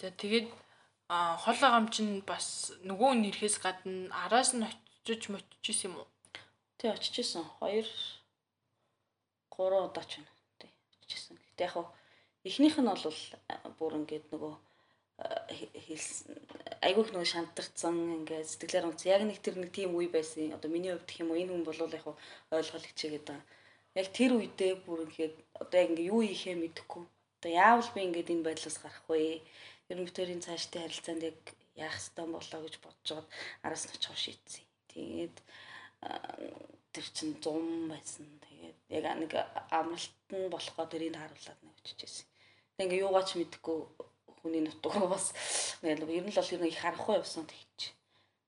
За 0.00 0.08
тэгээд 0.20 0.48
хол 1.44 1.60
агам 1.68 1.86
чинь 1.94 2.24
бас 2.30 2.72
нөгөө 2.88 3.12
нэрхээс 3.20 3.56
гадна 3.64 4.08
араас 4.24 4.50
нь 4.56 4.64
очиж 4.64 5.22
мочиж 5.28 5.78
юм 5.84 5.94
уу? 6.00 6.08
Тий 6.78 6.88
очиж 6.88 7.14
исэн. 7.20 7.44
2 9.56 9.70
3 9.70 9.88
удаа 9.88 10.04
ч 10.04 10.12
байна. 10.18 10.32
Тий 10.58 10.70
очиж 11.02 11.12
исэн. 11.18 11.36
Гэтэ 11.54 11.64
яг 11.66 11.76
эхнийх 12.44 12.76
нь 12.78 12.90
бол 12.90 13.04
бүр 13.78 13.92
ингээд 14.02 14.26
нөгөө 14.34 14.54
хэлсэн 15.14 16.34
айгүйх 16.82 17.10
нөгөө 17.14 17.28
шантарцсан 17.30 17.96
ингээд 18.18 18.50
сэтгэлээр 18.50 18.88
унц 18.90 19.02
яг 19.06 19.22
нэг 19.22 19.38
тэр 19.38 19.56
нэг 19.62 19.70
тийм 19.70 19.94
үе 19.94 20.10
байсан. 20.10 20.50
Одоо 20.56 20.68
миний 20.70 20.90
хувьд 20.90 21.06
гэх 21.06 21.22
юм 21.22 21.30
уу 21.30 21.38
энэ 21.38 21.52
хүн 21.54 21.64
бол 21.64 21.80
яг 21.86 22.06
ойлгол 22.50 22.88
хичээгээд 22.90 23.26
байгаа. 23.30 23.46
Яг 23.94 24.06
тэр 24.10 24.30
үедээ 24.34 24.72
бүр 24.82 25.06
ингээд 25.06 25.36
одоо 25.62 25.78
яг 25.78 25.88
ингээд 25.94 26.10
юу 26.10 26.20
хийхээ 26.26 26.56
мэдэхгүй. 26.58 27.04
Одоо 27.38 27.50
яавал 27.54 27.90
би 27.94 28.00
ингээд 28.02 28.32
энэ 28.34 28.46
байдлаас 28.46 28.76
гарах 28.82 29.06
вэ? 29.06 29.38
Ер 29.90 29.98
нь 30.02 30.06
битэрийн 30.08 30.42
цаашдын 30.42 30.82
харилцаанд 30.82 31.22
яг 31.30 31.38
яах 31.78 31.94
ёстой 31.94 32.26
болоо 32.26 32.60
гэж 32.66 32.74
бодож 32.82 33.08
байгаад 33.14 33.28
араас 33.62 33.84
нь 33.86 33.94
очих 33.94 34.18
шийдсэн. 34.18 34.66
Тэгээд 34.90 35.36
тэр 37.04 37.12
чин 37.12 37.30
100 37.36 37.92
байсан. 37.92 38.24
Тэгээд 38.40 38.76
яг 38.96 39.04
нэг 39.20 39.32
амралт 39.68 40.16
нь 40.32 40.48
болохоо 40.48 40.86
тэрийг 40.88 41.20
харуулад 41.20 41.60
нэг 41.60 41.76
очижсэн. 41.84 42.24
Тэг 42.80 42.88
ингээ 42.88 43.04
юугаач 43.04 43.36
мэдэхгүй 43.36 43.78
хүний 44.40 44.62
нутгаа 44.64 45.04
бас 45.12 45.36
ингээл 45.84 46.16
ер 46.16 46.24
нь 46.24 46.32
л 46.32 46.40
бол 46.40 46.54
ер 46.56 46.62
нь 46.64 46.72
их 46.72 46.80
харахгүй 46.80 47.20
явсан 47.20 47.44
тэгч. 47.44 47.92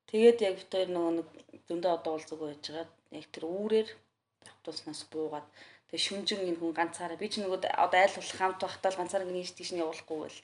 Тэгээд 0.09 0.39
яг 0.49 0.57
хоёр 0.73 0.89
нөгөө 0.89 1.13
нэг 1.21 1.29
зөндөө 1.69 1.93
одоо 2.01 2.13
уулзаг 2.17 2.41
байж 2.41 2.65
байгаа. 2.65 2.89
Яг 3.13 3.27
тэр 3.29 3.45
үүрээр 3.45 3.89
автобуснаас 4.49 5.03
буугаад 5.13 5.47
тэгээ 5.89 6.07
шүнжин 6.07 6.49
энэ 6.49 6.61
хүн 6.61 6.73
ганцаараа 6.79 7.21
би 7.21 7.29
ч 7.29 7.45
нөгөө 7.45 7.61
одоо 7.85 8.01
айл 8.01 8.17
болох 8.17 8.37
хамт 8.41 8.61
байхдаа 8.65 8.91
л 8.93 9.01
ганцаараа 9.01 9.29
нэг 9.29 9.53
тийш 9.53 9.71
нь 9.73 9.83
явуулахгүй 9.85 10.19
бол 10.25 10.39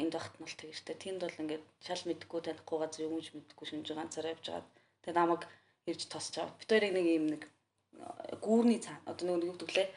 энд 0.00 0.12
багт 0.16 0.34
нь 0.36 0.44
бол 0.44 0.56
тэгэртэй. 0.58 0.96
Тэнд 0.96 1.20
бол 1.22 1.40
ингээд 1.42 1.64
шал 1.84 2.02
мэдгүй 2.08 2.40
танихгүй 2.44 2.78
газар 2.80 3.04
юм 3.06 3.20
ч 3.20 3.28
мэдгүй 3.36 3.66
шүнжин 3.68 3.98
ганцаараа 3.98 4.34
явж 4.34 4.46
байгаа. 4.48 4.66
Тэгээ 5.02 5.18
намайг 5.18 5.42
ирж 5.86 6.02
тосч 6.08 6.38
аваа. 6.38 6.56
Бид 6.58 6.70
хоёрыг 6.70 6.92
нэг 6.94 7.06
юм 7.06 7.26
нэг 7.32 7.42
гүүрний 8.44 8.80
цаа 8.80 8.96
одоо 9.08 9.24
нөгөө 9.36 9.48
юу 9.50 9.58
гэвэл 9.58 9.92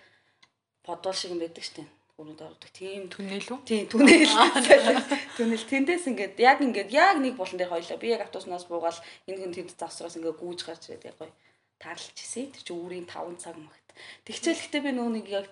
подвал 0.83 1.15
шиг 1.17 1.31
юм 1.31 1.41
байдаг 1.43 1.63
штеп 1.63 1.89
гүрэнд 2.17 2.41
ордог. 2.41 2.69
Тийм 2.73 3.13
түнэл 3.13 3.45
үү? 3.45 3.59
Тийм 3.61 3.85
түнэл. 3.93 4.33
Түнэл 5.37 5.65
тэндээс 5.69 6.09
ингээд 6.09 6.35
яг 6.41 6.65
ингээд 6.65 6.89
яг 6.89 7.21
нэг 7.21 7.37
болон 7.37 7.61
дээр 7.61 7.69
хоёлоо. 7.69 8.01
Би 8.01 8.09
яг 8.09 8.25
автобуснаас 8.25 8.65
буугаал 8.65 8.97
энэ 9.29 9.37
хүн 9.37 9.53
тэнд 9.53 9.77
завсраас 9.77 10.17
ингээд 10.17 10.41
гүүж 10.41 10.59
гарч 10.65 10.89
ирээд 10.89 11.13
яг 11.13 11.17
гоё 11.21 11.29
таарлж 11.77 12.17
ирсэн. 12.17 12.49
Тэр 12.57 12.63
чинь 12.65 12.79
үүрийн 12.81 13.05
5 13.05 13.37
цаг 13.37 13.55
магт. 13.61 13.87
Тэгчээл 14.25 14.57
гэхдээ 14.57 14.81
би 14.81 14.91
нөгөө 14.97 15.13
нэг 15.13 15.27
яг 15.29 15.47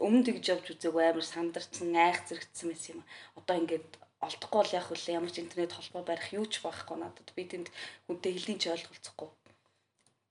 өмнө 0.00 0.24
тэгж 0.24 0.44
явж 0.56 0.66
үзээгүй 0.72 1.04
амар 1.04 1.26
сандарцсан, 1.28 1.92
айх 1.92 2.24
зэрэгцсэн 2.24 2.68
байсан 2.72 2.92
юм. 2.96 3.04
Одоо 3.36 3.54
ингээд 3.60 3.88
олдохгүй 4.24 4.62
л 4.64 4.76
яг 4.80 4.88
үлээ 4.88 5.16
ямар 5.20 5.32
ч 5.32 5.44
интернет 5.44 5.76
холбоо 5.76 6.00
барих 6.00 6.32
юу 6.32 6.48
ч 6.48 6.64
байхгүй 6.64 6.96
надад. 6.96 7.28
Би 7.36 7.44
тэнд 7.44 7.68
хүнтэй 8.08 8.32
хэлний 8.32 8.56
ч 8.56 8.72
ойлголцохгүй. 8.72 9.28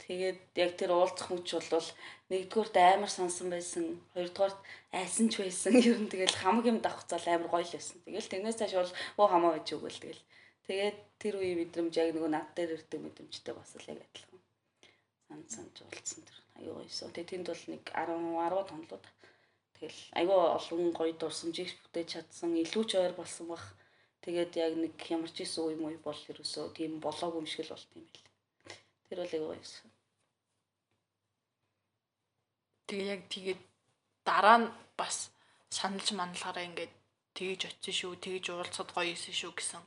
Тэгээд 0.05 0.39
яг 0.53 0.71
тэр 0.77 0.93
уулзах 0.93 1.33
хүч 1.33 1.57
бол 1.57 1.89
нэгдүгüүрт 2.29 2.75
амар 2.77 3.09
сонсон 3.09 3.49
байсан, 3.49 3.97
хоёрдугаарт 4.13 4.59
айсан 4.93 5.27
ч 5.33 5.41
байсан. 5.41 5.73
Ер 5.81 5.97
нь 5.97 6.11
тэгэл 6.13 6.41
хамаг 6.41 6.65
юм 6.69 6.77
давхцаал 6.81 7.25
амар 7.25 7.49
гоё 7.49 7.65
л 7.65 7.73
байсан. 7.73 7.97
Тэгэл 8.05 8.29
тэрнээс 8.29 8.57
цааш 8.61 8.73
бол 8.77 8.93
оо 9.21 9.27
хамаа 9.33 9.51
байж 9.57 9.67
өгөөл 9.73 9.97
тэгэл. 10.01 10.21
Тэгээд 10.69 10.97
тэр 11.21 11.33
үеийн 11.41 11.57
мэдрэмж 11.61 11.93
яг 11.97 12.09
нөгөө 12.13 12.31
над 12.33 12.47
дээр 12.57 12.77
ирдэг 12.77 12.99
мэдрэмжтэй 13.01 13.53
бас 13.57 13.69
л 13.77 13.89
яг 13.89 13.99
адилхан. 14.01 14.39
Санд 15.25 15.49
санд 15.49 15.75
уулзсан 15.81 16.21
тэр 16.25 16.37
аюу 16.57 16.73
гоёсон. 16.81 17.09
Тэгээд 17.13 17.31
тэнд 17.33 17.47
бол 17.49 17.63
нэг 17.73 17.83
10 17.93 18.13
10 18.13 18.69
тонлууд. 18.69 19.05
Тэгэл 19.75 20.01
аюу 20.21 20.39
олон 20.57 20.83
гоё 20.97 21.13
дурсамжийг 21.17 21.69
бүтээж 21.81 22.07
чадсан, 22.13 22.53
илүү 22.63 22.83
ч 22.89 22.91
ойр 23.01 23.13
болсон 23.17 23.45
бах. 23.49 23.65
Тэгээд 24.23 24.51
яг 24.65 24.73
нэг 24.77 24.95
ямарч 25.13 25.37
исэн 25.41 25.65
үе 25.65 25.75
муу 25.77 25.93
бол 26.01 26.21
ерөөсөө 26.31 26.65
тийм 26.77 26.97
болоогүй 27.01 27.41
юм 27.41 27.49
шиг 27.49 27.65
л 27.65 27.73
болт 27.73 27.89
юм 27.97 28.05
бэл. 28.05 28.25
Тэр 29.09 29.17
бол 29.21 29.33
аюу 29.37 29.49
гоёсон. 29.53 29.94
Тэгээ 32.87 33.11
яг 33.13 33.21
тэгээд 33.33 33.61
дараа 34.27 34.57
нь 34.61 34.69
бас 34.99 35.31
саналж 35.69 36.07
манлахаараа 36.13 36.65
ингээд 36.69 36.93
тэгж 37.35 37.61
очиж 37.67 37.95
шүү, 37.99 38.13
тэгж 38.23 38.45
уулзахад 38.53 38.89
гоё 38.95 39.11
исэн 39.13 39.35
шүү 39.35 39.53
гэсэн 39.57 39.83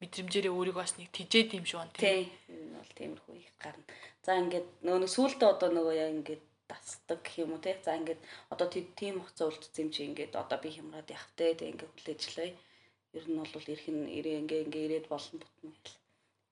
мэдрэмжээрээ 0.00 0.52
өөрийгөө 0.52 0.82
бас 0.84 0.94
нэг 1.00 1.08
тижээд 1.16 1.56
юм 1.56 1.64
шиг 1.64 1.80
байна 1.80 1.96
тийм. 1.96 2.28
Энэ 2.52 2.76
бол 2.76 2.92
тиймэрхүү 2.98 3.34
их 3.40 3.52
гарна. 3.56 3.84
За 4.24 4.32
ингээд 4.36 4.68
нөгөө 4.84 5.00
нэг 5.00 5.12
сүултээ 5.16 5.48
одоо 5.54 5.68
нөгөө 5.72 5.94
яг 5.96 6.10
ингээд 6.16 6.44
тасдаг 6.68 7.18
гэх 7.24 7.36
юм 7.44 7.50
уу 7.56 7.64
те. 7.64 7.72
За 7.80 7.96
ингээд 7.96 8.20
одоо 8.52 8.66
тийм 8.68 9.14
хугацаа 9.24 9.48
үлдсэн 9.48 9.82
юм 9.84 9.90
чи 9.94 10.00
ингээд 10.04 10.32
одоо 10.36 10.58
би 10.60 10.68
хямраад 10.76 11.08
явах 11.08 11.32
те. 11.38 11.56
Тэг 11.56 11.68
ингээд 11.72 11.92
хүлээжлээ. 11.96 12.50
Ер 13.16 13.24
нь 13.24 13.40
бол 13.40 13.70
ирэх 13.72 13.88
нь 13.88 14.04
ирээ 14.18 14.40
ингээ 14.44 14.64
ингээ 14.68 14.84
ирээд 14.86 15.06
болно 15.08 15.36
бүтэн 15.40 15.70
гэл. 15.72 15.96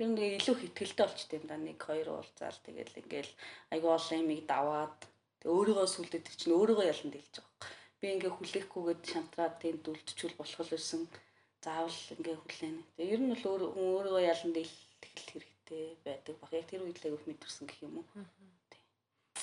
Ер 0.01 0.09
нь 0.09 0.19
илүү 0.41 0.57
хэтгэлтэй 0.59 1.05
болчтой 1.05 1.37
юм 1.37 1.45
да. 1.45 1.57
Нэг 1.61 1.79
хоёр 1.85 2.09
уулзаал 2.17 2.59
тэгэл 2.65 3.01
ингээл 3.05 3.33
айгу 3.77 3.89
олон 3.93 4.21
юмыг 4.25 4.43
даваад 4.49 4.97
Тэгээ 5.45 5.77
өөрийгөө 5.77 5.89
сүлдээд 5.93 6.27
чинь 6.41 6.57
өөрийгөө 6.57 6.89
ялан 6.89 7.11
дэлж 7.13 7.35
байгаа. 7.37 7.69
Би 8.01 8.07
ингээ 8.17 8.33
хүлээхгүйгээд 8.33 9.03
шантраад 9.13 9.55
тэнд 9.61 9.85
үлдчихвэл 9.93 10.41
болох 10.41 10.61
л 10.65 10.73
байсан. 10.73 11.03
Заавал 11.61 12.01
ингээ 12.17 12.37
хүлээнэ. 12.41 12.83
Тэгээ 12.97 13.13
ер 13.13 13.21
нь 13.21 13.33
бол 13.45 13.77
өөрийгөө 13.77 14.23
ялан 14.25 14.53
дэлэх 14.57 14.73
хэрэгтэй 15.05 15.85
байдаг 16.01 16.35
баг. 16.41 16.51
Яг 16.57 16.65
тэр 16.65 16.89
үед 16.89 16.97
л 16.97 17.07
айгүйх 17.13 17.29
мэдэрсэн 17.29 17.65
гэх 17.69 17.85
юм 17.85 18.01
уу. 18.01 18.07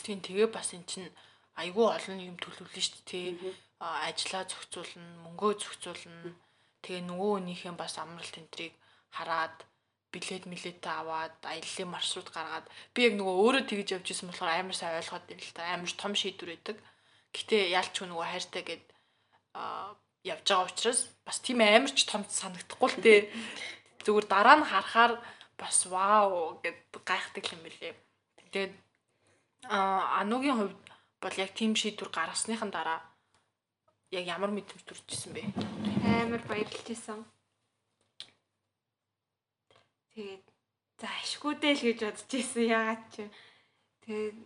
Тийм 0.01 0.19
тэгээ 0.25 0.49
бас 0.49 0.73
эн 0.73 0.81
чинь 0.89 1.13
айгүй 1.53 1.85
олон 1.85 2.17
юм 2.17 2.37
төлөвлөн 2.41 2.81
шүү 2.81 3.05
дээ. 3.05 3.53
Ажлаа 3.77 4.49
зохицуулна, 4.49 5.05
мөнгөө 5.29 5.51
зохицуулна. 5.61 6.33
Тэгээ 6.81 7.05
нөгөө 7.05 7.29
өөнийхээ 7.37 7.73
бас 7.77 8.01
амралт 8.01 8.35
энтрийг 8.41 8.73
хараад 9.13 9.69
билет 10.11 10.45
милетээ 10.45 10.91
аваад 10.91 11.35
аяллаа 11.47 11.87
маршрут 11.87 12.29
гаргаад 12.35 12.67
би 12.93 13.07
яг 13.07 13.15
нөгөө 13.15 13.35
өөрөө 13.41 13.63
тэгж 13.67 13.87
явж 13.95 14.07
исэн 14.11 14.27
болохоор 14.29 14.51
амар 14.51 14.75
сайн 14.75 14.99
ойлгоод 14.99 15.25
байл 15.27 15.51
та 15.55 15.61
амар 15.71 15.91
том 15.95 16.13
шийдвэр 16.15 16.55
өгдөг. 16.59 16.77
Гэтэ 17.31 17.57
ялч 17.71 17.95
нөгөө 18.03 18.27
хайртай 18.27 18.63
гээд 18.67 18.85
а 19.55 19.95
явж 20.27 20.45
байгаа 20.45 20.67
учраас 20.67 20.99
бас 21.23 21.39
тийм 21.39 21.63
амар 21.63 21.91
ч 21.95 22.03
том 22.03 22.27
санагдахгүй 22.27 22.89
л 22.91 22.99
дээ. 22.99 23.21
Зүгээр 24.03 24.27
дараа 24.27 24.55
нь 24.59 24.67
харахаар 24.67 25.13
бас 25.55 25.77
вау 25.87 26.59
гэд 26.63 26.77
гайхдаг 27.07 27.45
юм 27.55 27.61
билээ. 27.63 27.95
Тэгээд 28.51 28.73
а 29.71 30.19
анугийн 30.19 30.57
хувьд 30.57 30.77
бол 31.23 31.35
яг 31.37 31.51
тийм 31.55 31.71
шийдвэр 31.79 32.09
гаргасныхан 32.11 32.71
дараа 32.73 32.99
яг 34.11 34.25
ямар 34.27 34.51
мэдрэмж 34.51 34.83
төрчихсэн 34.83 35.31
бэ? 35.33 35.41
Амар 36.03 36.43
баярлж 36.49 36.87
исэн. 36.89 37.23
Тэгээд 40.11 40.45
за 40.99 41.07
ашгүйдээ 41.07 41.73
л 41.75 41.83
гэж 41.87 41.99
бодож 42.03 42.31
ирсэн 42.35 42.65
ягаад 42.67 43.03
ч. 43.13 43.15
Тэгээд 44.03 44.37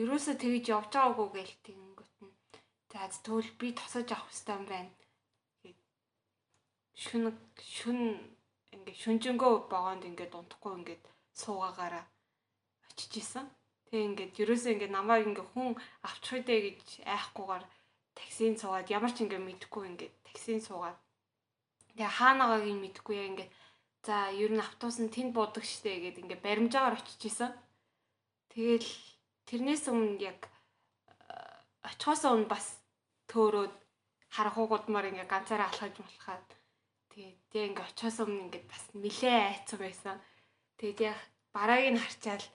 ерөөсөө 0.00 0.34
тэгж 0.38 0.64
явж 0.70 0.92
байгаагүй 0.94 1.28
гээл 1.34 1.54
тэгэнгүүт 1.66 2.14
нь. 2.22 2.34
За 2.90 3.10
тэгвэл 3.10 3.50
би 3.58 3.68
тосож 3.74 4.08
авах 4.14 4.30
хэрэгтэй 4.30 4.54
юм 4.54 4.64
байна. 4.70 4.92
Тэгээд 5.58 5.80
шүн 7.02 7.24
шүн 7.58 8.00
ингээ 8.74 8.96
шүнжэнгөө 9.02 9.52
богоонд 9.70 10.06
ингээ 10.06 10.28
дунтахгүй 10.30 10.72
ингээ 10.78 10.98
суугаагаараа 11.34 12.06
очиж 12.90 13.12
исэн. 13.22 13.46
Тэгээ 13.90 14.06
ингээд 14.08 14.34
ерөөсөө 14.42 14.72
ингээ 14.74 14.90
намайг 14.94 15.26
ингээ 15.30 15.46
хүн 15.50 15.74
авчих 16.06 16.46
үдэ 16.46 16.54
гэж 16.66 16.88
айхгүйгээр 17.10 17.64
таксинд 18.14 18.56
суугаад 18.62 18.88
ямар 18.90 19.12
ч 19.14 19.26
ингээ 19.26 19.42
мэдхгүй 19.42 19.82
ингээ 19.90 20.10
таксинд 20.26 20.62
суугаад 20.62 20.98
тэгээ 21.90 22.10
хаанагааг 22.18 22.64
нь 22.70 22.82
мэдхгүй 22.82 23.14
яа 23.18 23.30
ингээ 23.30 23.48
За 24.04 24.28
ер 24.28 24.52
нь 24.52 24.60
автобус 24.60 25.00
нь 25.00 25.08
тэнд 25.08 25.32
буудаг 25.32 25.64
штэ 25.64 25.96
гэд 26.04 26.20
ингээ 26.20 26.44
баримжаагаар 26.44 27.00
очиж 27.00 27.24
исэн. 27.24 27.56
Тэгэл 28.52 28.84
тэрнээс 29.48 29.88
өмнө 29.88 30.20
яг 30.20 30.44
э, 30.44 31.32
очоосоо 31.88 32.36
өмнө 32.36 32.52
бас 32.52 32.84
төөрөөд 33.32 33.72
харахуугуудмаар 34.36 35.08
ингээ 35.08 35.24
ганцаараа 35.24 35.72
алхаж 35.72 35.96
болохаад 35.96 36.48
тэгээд 37.16 37.40
яг 37.56 37.64
ингээ 37.72 37.88
очоосоо 37.96 38.28
өмнө 38.28 38.44
ингээ 38.44 38.64
бас 38.68 38.84
нилээ 38.92 39.38
айцсан 39.48 39.78
байсан. 39.80 40.16
Тэгээд 40.76 41.00
яг 41.08 41.18
барааг 41.56 41.88
нь 41.88 42.02
харчаал 42.04 42.46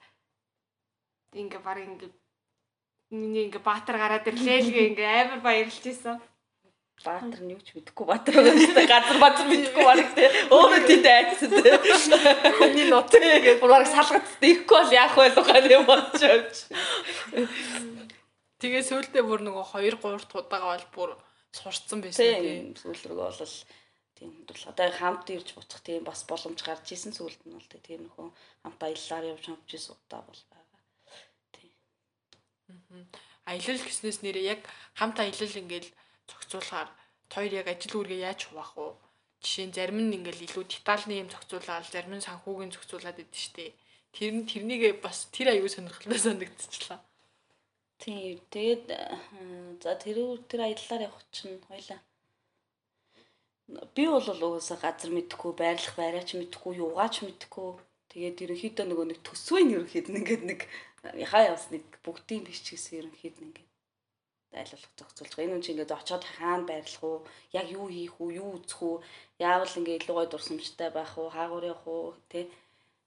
ингээ 1.34 1.62
бараг 1.66 1.86
ингээ 1.90 2.12
миний 3.10 3.50
ингээ 3.50 3.66
баатар 3.66 3.98
гараад 3.98 4.30
ирлээ 4.30 4.60
л 4.70 4.94
ингээ 4.94 5.10
амар 5.26 5.42
баярлж 5.42 5.82
исэн. 5.82 6.22
Баатар 7.00 7.40
нь 7.40 7.56
юу 7.56 7.62
ч 7.64 7.72
мэдэхгүй 7.80 8.06
баатар 8.06 8.36
байгаа 8.36 8.60
шүү 8.60 8.76
дээ. 8.76 8.92
Газар 8.92 9.18
баатар 9.24 9.48
мэдэхгүй 9.48 9.86
бараг 9.88 10.10
тий. 10.20 10.28
Өөрөө 10.52 10.82
тийт 10.84 11.06
айцсан 11.08 11.52
тий. 11.56 11.74
Хүний 12.60 12.88
нот 12.92 13.08
ингээд 13.16 13.64
бүр 13.64 13.72
бараг 13.72 13.88
салгад 13.88 14.28
ихгүй 14.44 14.76
бол 14.76 14.92
яах 14.92 15.16
вэ 15.16 15.32
гэх 15.32 15.72
юм 15.72 15.86
бодож 15.88 16.24
авч. 16.28 16.56
Тэгээ 18.60 18.84
сүүлдээ 18.84 19.24
бүр 19.24 19.48
нөгөө 19.48 19.66
2 19.80 19.96
3 19.96 20.28
удаага 20.44 20.76
бол 20.76 20.88
бүр 20.92 21.10
сурцсан 21.56 22.04
байсан 22.04 22.44
тийм 22.44 22.76
сүүл 22.76 23.04
рүү 23.08 23.18
бол 23.24 23.54
тийм 24.20 24.32
бол 24.44 24.64
одоо 24.68 24.92
хамт 24.92 25.32
ирж 25.32 25.56
буцах 25.56 25.82
тийм 25.88 26.04
бас 26.04 26.28
боломж 26.28 26.60
гарч 26.68 26.92
исэн 26.92 27.16
сүүлд 27.16 27.48
нь 27.48 27.56
бол 27.56 27.70
тийм 27.80 28.04
нөхөө 28.12 28.28
хамт 28.68 28.82
аяллаар 28.84 29.26
явж 29.32 29.44
хамт 29.48 29.72
исэн 29.72 29.96
удаа 29.96 30.22
бол 30.28 30.42
байгаа. 30.52 30.82
Тийм. 31.56 31.72
Аялал 33.48 33.82
гэснээс 33.88 34.20
нэрээ 34.20 34.46
яг 34.60 34.62
хамт 35.00 35.24
аялал 35.24 35.56
ингээл 35.64 35.90
зохицуулахаар 36.30 36.90
хоёр 37.34 37.52
яг 37.62 37.68
ажил 37.74 37.98
үүргээ 38.00 38.22
яаж 38.30 38.40
хуваах 38.48 38.74
вэ? 38.78 38.88
Жишээ 39.44 39.66
нь 39.68 39.76
зарим 39.78 40.00
нь 40.04 40.16
ингээл 40.18 40.46
илүү 40.48 40.66
детальны 40.68 41.14
юм 41.22 41.30
зохицуулаад 41.32 41.86
зарим 41.94 42.14
нь 42.18 42.26
санхүүгийн 42.28 42.74
зохицуулаад 42.74 43.22
идэв 43.24 43.40
штэ. 43.40 43.74
Тэр 44.16 44.32
нь 44.36 44.50
тэрнийг 44.50 45.02
бас 45.06 45.30
тэр 45.34 45.54
аюу 45.54 45.70
сонирхолтой 45.70 46.20
санагдчихлаа. 46.20 47.00
Тийм. 48.02 48.40
Тэгээд 48.54 48.86
за 49.84 49.92
тэр 50.04 50.18
тэр 50.50 50.60
аяллаар 50.66 51.02
явах 51.08 51.24
чинь 51.32 51.60
хоёлаа. 51.70 52.00
Би 53.94 54.04
бол 54.10 54.26
угаасаа 54.26 54.78
газар 54.82 55.12
мэдхгүй, 55.14 55.52
байрлах 55.54 55.96
байраач 56.00 56.34
мэдхгүй, 56.34 56.74
юугаач 56.82 57.16
мэдхгүй. 57.22 57.70
Тэгээд 58.10 58.42
ерөнхийдөө 58.44 58.86
нөгөө 58.90 59.08
нэг 59.14 59.20
төсвийн 59.22 59.70
ерөнхийд 59.78 60.10
ингээд 60.10 60.44
нэг 60.50 60.60
яхаа 61.14 61.54
явс 61.54 61.70
нэг 61.70 61.86
бүгдийн 62.02 62.44
биш 62.48 62.66
ч 62.66 62.74
гэсэн 62.74 63.06
ерөнхийд 63.06 63.38
нэг 63.46 63.56
айлуулах 64.54 64.94
зохицуулж 64.98 65.34
байгаа. 65.36 65.46
Энэ 65.46 65.56
үн 65.56 65.64
чи 65.64 65.72
ингээд 65.74 65.94
очиод 65.94 66.24
хаана 66.26 66.66
байрлах 66.66 67.04
уу? 67.04 67.20
Яг 67.54 67.68
юу 67.70 67.88
хийх 67.90 68.16
үү? 68.18 68.30
Юу 68.42 68.50
үзэх 68.58 68.82
үү? 68.82 68.96
Яавал 69.38 69.78
ингээд 69.78 70.02
илүү 70.04 70.16
гой 70.18 70.28
дурсамжтай 70.30 70.90
байх 70.90 71.14
уу? 71.18 71.30
Хаагур 71.30 71.66
явах 71.70 71.86
уу? 71.86 72.18
Тэ? 72.32 72.50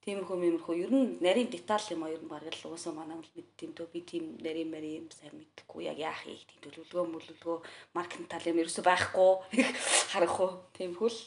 Тиймэрхүү 0.02 0.36
мэмэрхүү 0.38 0.74
ер 0.82 0.90
нь 0.90 1.22
нарийн 1.22 1.46
деталь 1.46 1.94
юм 1.94 2.02
а 2.02 2.10
ер 2.10 2.18
нь 2.18 2.26
бараг 2.26 2.50
л 2.58 2.74
уусаа 2.74 2.90
манай 2.90 3.14
бол 3.14 3.32
мэд 3.38 3.48
тийм 3.54 3.70
дөө 3.70 3.86
би 3.94 4.00
тийм 4.02 4.34
нарийн 4.42 4.66
марийн 4.66 5.06
сайн 5.14 5.30
мэдхгүй 5.38 5.86
яг 5.86 5.98
яах 6.02 6.26
юм 6.26 6.42
тийм 6.42 6.58
төлөвлөгөө 6.58 7.06
мөлөлгөө 7.06 7.58
маркетинг 7.94 8.26
тал 8.26 8.42
юм 8.50 8.58
ерөөсөй 8.58 8.82
байхгүй 8.82 9.30
харах 10.10 10.36
уу 10.42 10.50
тиймэрхүү 10.74 11.06
л. 11.06 11.20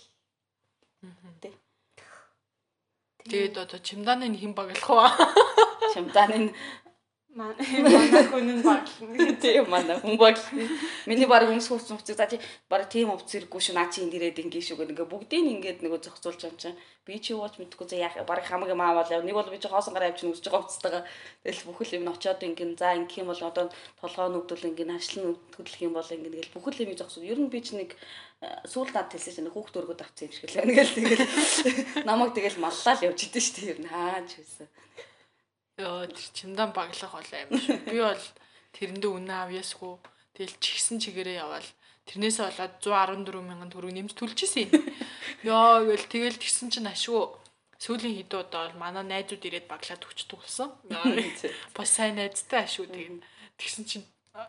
Тэ. 1.40 1.56
Тэгээд 3.32 3.56
одоо 3.64 3.80
чимдааны 3.80 4.28
хэн 4.36 4.52
баглах 4.52 4.92
вэ? 4.92 5.08
Чимдааны 5.96 6.52
Манай 7.36 7.68
хүн 8.32 8.48
нь 8.48 8.64
баг. 8.64 8.88
Тийм 9.44 9.68
манай 9.68 10.00
хүн 10.00 10.16
баг. 10.16 10.40
Миний 11.04 11.28
баг 11.28 11.44
өмс 11.52 11.68
хөвцөн 11.68 12.00
хувцас 12.00 12.16
за 12.16 12.32
чи 12.32 12.40
баг 12.72 12.88
тийм 12.88 13.12
хувцас 13.12 13.44
хэрэггүй 13.44 13.60
шүү. 13.60 13.76
Наа 13.76 13.92
чи 13.92 14.08
энд 14.08 14.16
ирээд 14.16 14.40
ингээ 14.40 14.64
шүү 14.64 14.80
гэнгээ 14.80 15.12
бүгдийг 15.12 15.44
ингээд 15.44 15.84
нөгөө 15.84 16.00
зохицуулж 16.00 16.42
юм 16.48 16.56
чинь 16.56 16.80
би 17.04 17.20
чи 17.20 17.36
ууч 17.36 17.60
мэдгүй 17.60 17.92
за 17.92 18.00
яах 18.00 18.24
баг 18.24 18.40
хамаг 18.48 18.72
юм 18.72 18.80
аавал 18.80 19.12
яв 19.12 19.28
нэг 19.28 19.36
бол 19.36 19.52
би 19.52 19.60
чи 19.60 19.68
хоосон 19.68 19.92
гараа 19.92 20.16
явж 20.16 20.24
нүсэж 20.24 20.48
байгаа 20.48 20.64
хувцастайгаа 20.64 21.04
тэгэл 21.44 21.68
бүхэл 21.68 21.96
юм 22.00 22.08
очоод 22.08 22.40
ингээ 22.40 22.80
за 22.80 22.96
ингээ 23.04 23.20
юм 23.20 23.28
бол 23.28 23.44
одоо 23.44 23.66
толгоо 24.00 24.28
нүгдүүл 24.32 24.68
ингээ 24.72 24.96
хашлан 24.96 25.36
хөдлөх 25.60 25.82
юм 25.84 25.94
бол 26.00 26.08
ингээ 26.08 26.32
тэгэл 26.40 26.56
бүхэл 26.56 26.84
юм 26.88 26.96
зогсоо 26.96 27.20
ер 27.20 27.36
нь 27.36 27.52
би 27.52 27.60
чи 27.60 27.76
нэг 27.76 28.00
сүүл 28.64 28.96
над 28.96 29.12
хэлсэн 29.12 29.44
чинь 29.44 29.52
хүүхд 29.52 29.76
өргөд 29.76 30.08
авсан 30.08 30.32
юм 30.32 30.34
шиг 30.34 30.48
л 30.48 30.58
байна 30.64 30.72
гэл 30.72 30.96
тэгэл. 31.04 31.28
Намайг 32.08 32.32
тэгэл 32.32 32.64
маллаа 32.64 32.96
л 32.96 33.06
явж 33.12 33.20
идэв 33.28 33.44
шүү 33.44 33.76
ер 33.76 33.80
нь 33.84 33.92
хаач 33.92 34.40
байсан 34.40 34.68
Йоо 35.76 36.08
тэр 36.08 36.28
чимдан 36.32 36.72
баглах 36.72 37.12
бол 37.12 37.32
аим 37.36 37.50
шүү. 37.52 37.78
Би 37.92 38.00
бол 38.00 38.26
тэрэндээ 38.76 39.12
үнэ 39.12 39.34
авьяасгүй. 39.44 39.94
Тэгэл 40.36 40.56
чигсэн 40.64 40.98
чигээрээ 41.04 41.44
яваал. 41.44 41.70
Тэрнээсээ 42.08 42.46
болоод 42.48 42.74
114 42.80 43.44
мянган 43.44 43.70
төгрөг 43.72 43.92
нэмж 43.92 44.14
төлчихсэн. 44.16 44.72
Йоо 45.48 45.84
гэл 45.90 46.08
тэгэл 46.08 46.40
тэгсэн 46.40 46.72
чинь 46.72 46.88
ашгүй. 46.88 47.28
Сүүлийн 47.76 48.16
хэдэн 48.24 48.40
удаа 48.40 48.72
бол 48.72 48.80
манай 48.80 49.04
найзууд 49.04 49.44
ирээд 49.44 49.68
баглаад 49.68 50.00
өчтдөг 50.00 50.40
болсон. 50.40 50.70
Бас 51.76 51.90
сайн 51.92 52.16
найзтай 52.16 52.64
ашгүй 52.64 52.88
тэгээд 52.88 53.20
тэгсэн 53.60 53.84
чинь 53.84 54.06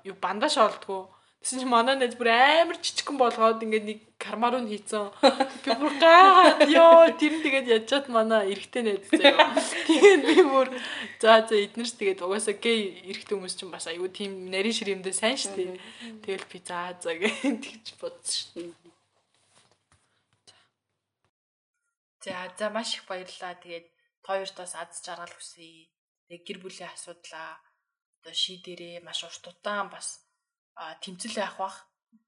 юу 0.07 0.15
бандаж 0.23 0.55
олдгоо 0.63 1.11
Тэсэн 1.47 1.63
чи 1.63 1.69
манай 1.71 1.95
найз 1.95 2.19
бүр 2.19 2.35
амар 2.35 2.75
жижигхэн 2.83 3.23
болгоод 3.23 3.63
ингээд 3.63 3.87
нэг 3.87 4.01
кармар 4.19 4.59
руу 4.59 4.67
хийцэн. 4.67 5.15
Би 5.63 5.71
бүр 5.79 5.95
гайхаад 5.95 6.67
ёо 6.75 7.07
тэр 7.15 7.39
нь 7.39 7.45
тэгээд 7.47 7.87
ячаад 7.87 8.11
манай 8.11 8.51
эрэгтэй 8.51 8.83
найз 8.83 9.07
заяа. 9.15 9.55
Тэгээд 9.87 10.23
би 10.27 10.43
бүр 10.43 10.75
за 11.23 11.47
за 11.47 11.55
эднэрс 11.55 11.95
тэгээд 12.03 12.27
угаасаа 12.27 12.59
гей 12.59 12.99
эрэгтэй 13.07 13.39
хүмүүс 13.39 13.55
чинь 13.63 13.71
бас 13.71 13.87
аюу 13.87 14.11
тийм 14.11 14.51
нарийн 14.51 14.75
ширэмдээ 14.75 15.15
сайн 15.15 15.39
штэ. 15.39 15.79
Тэгэл 16.27 16.51
би 16.51 16.59
за 16.67 16.99
за 16.99 17.15
гэж 17.15 17.95
бодсон 18.03 18.27
штэ. 18.27 18.63
За 22.27 22.51
за 22.59 22.75
маш 22.75 22.99
их 22.99 23.07
баярлалаа. 23.07 23.55
Тэгээд 23.55 23.87
тооёртоос 24.27 24.75
аз 24.75 24.99
жаргал 24.99 25.31
хүсье. 25.31 25.87
Тэгээд 26.27 26.43
гэр 26.43 26.59
бүлийн 26.59 26.91
асуудлаа 26.91 27.63
одоо 28.19 28.35
шийдэрээ 28.35 29.07
маш 29.07 29.23
урт 29.23 29.47
удаан 29.47 29.95
бас 29.95 30.26
тэмцэл 30.77 31.35
байх 31.41 31.57
бах. 31.57 31.77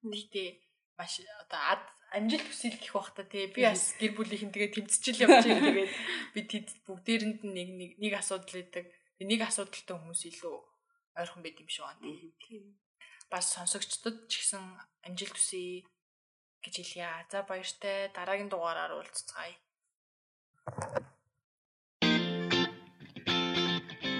Гэхдээ 0.02 0.48
маш 0.96 1.20
одоо 1.42 1.60
ад 1.72 1.84
амжилт 2.16 2.46
хүсэл 2.48 2.76
гэх 2.80 2.94
бах 2.96 3.12
та 3.12 3.22
тий 3.28 3.46
би 3.52 3.62
бас 3.68 3.94
гэр 4.00 4.12
бүлийнхэн 4.16 4.52
тэгээ 4.52 4.74
тэмцэл 4.74 5.22
явж 5.24 5.44
байгаа 5.44 5.68
тэгээд 5.68 5.92
би 6.34 6.40
тэд 6.48 6.68
бүгдээрэнд 6.88 7.40
нь 7.44 7.54
нэг 7.54 7.68
нэг 7.76 7.90
нэг 8.00 8.12
асуудал 8.16 8.64
өгдөг. 8.64 8.86
Нэг 9.20 9.40
асуудалтай 9.44 9.96
хүмүүс 9.98 10.22
илүү 10.30 10.56
ойрхон 11.20 11.42
байд 11.44 11.60
юм 11.60 11.68
шиг 11.68 11.84
байна 11.84 12.00
тий. 12.40 12.62
Бас 13.28 13.52
сонсогчдод 13.52 14.30
ч 14.30 14.40
гэсэн 14.40 14.64
амжилт 15.04 15.36
хүсье 15.36 15.84
гэж 16.64 16.74
хэлье. 16.80 17.10
За 17.28 17.44
баяртай 17.44 18.08
дараагийн 18.16 18.48
дугаараар 18.48 18.96
уулзцгаая. 18.96 19.56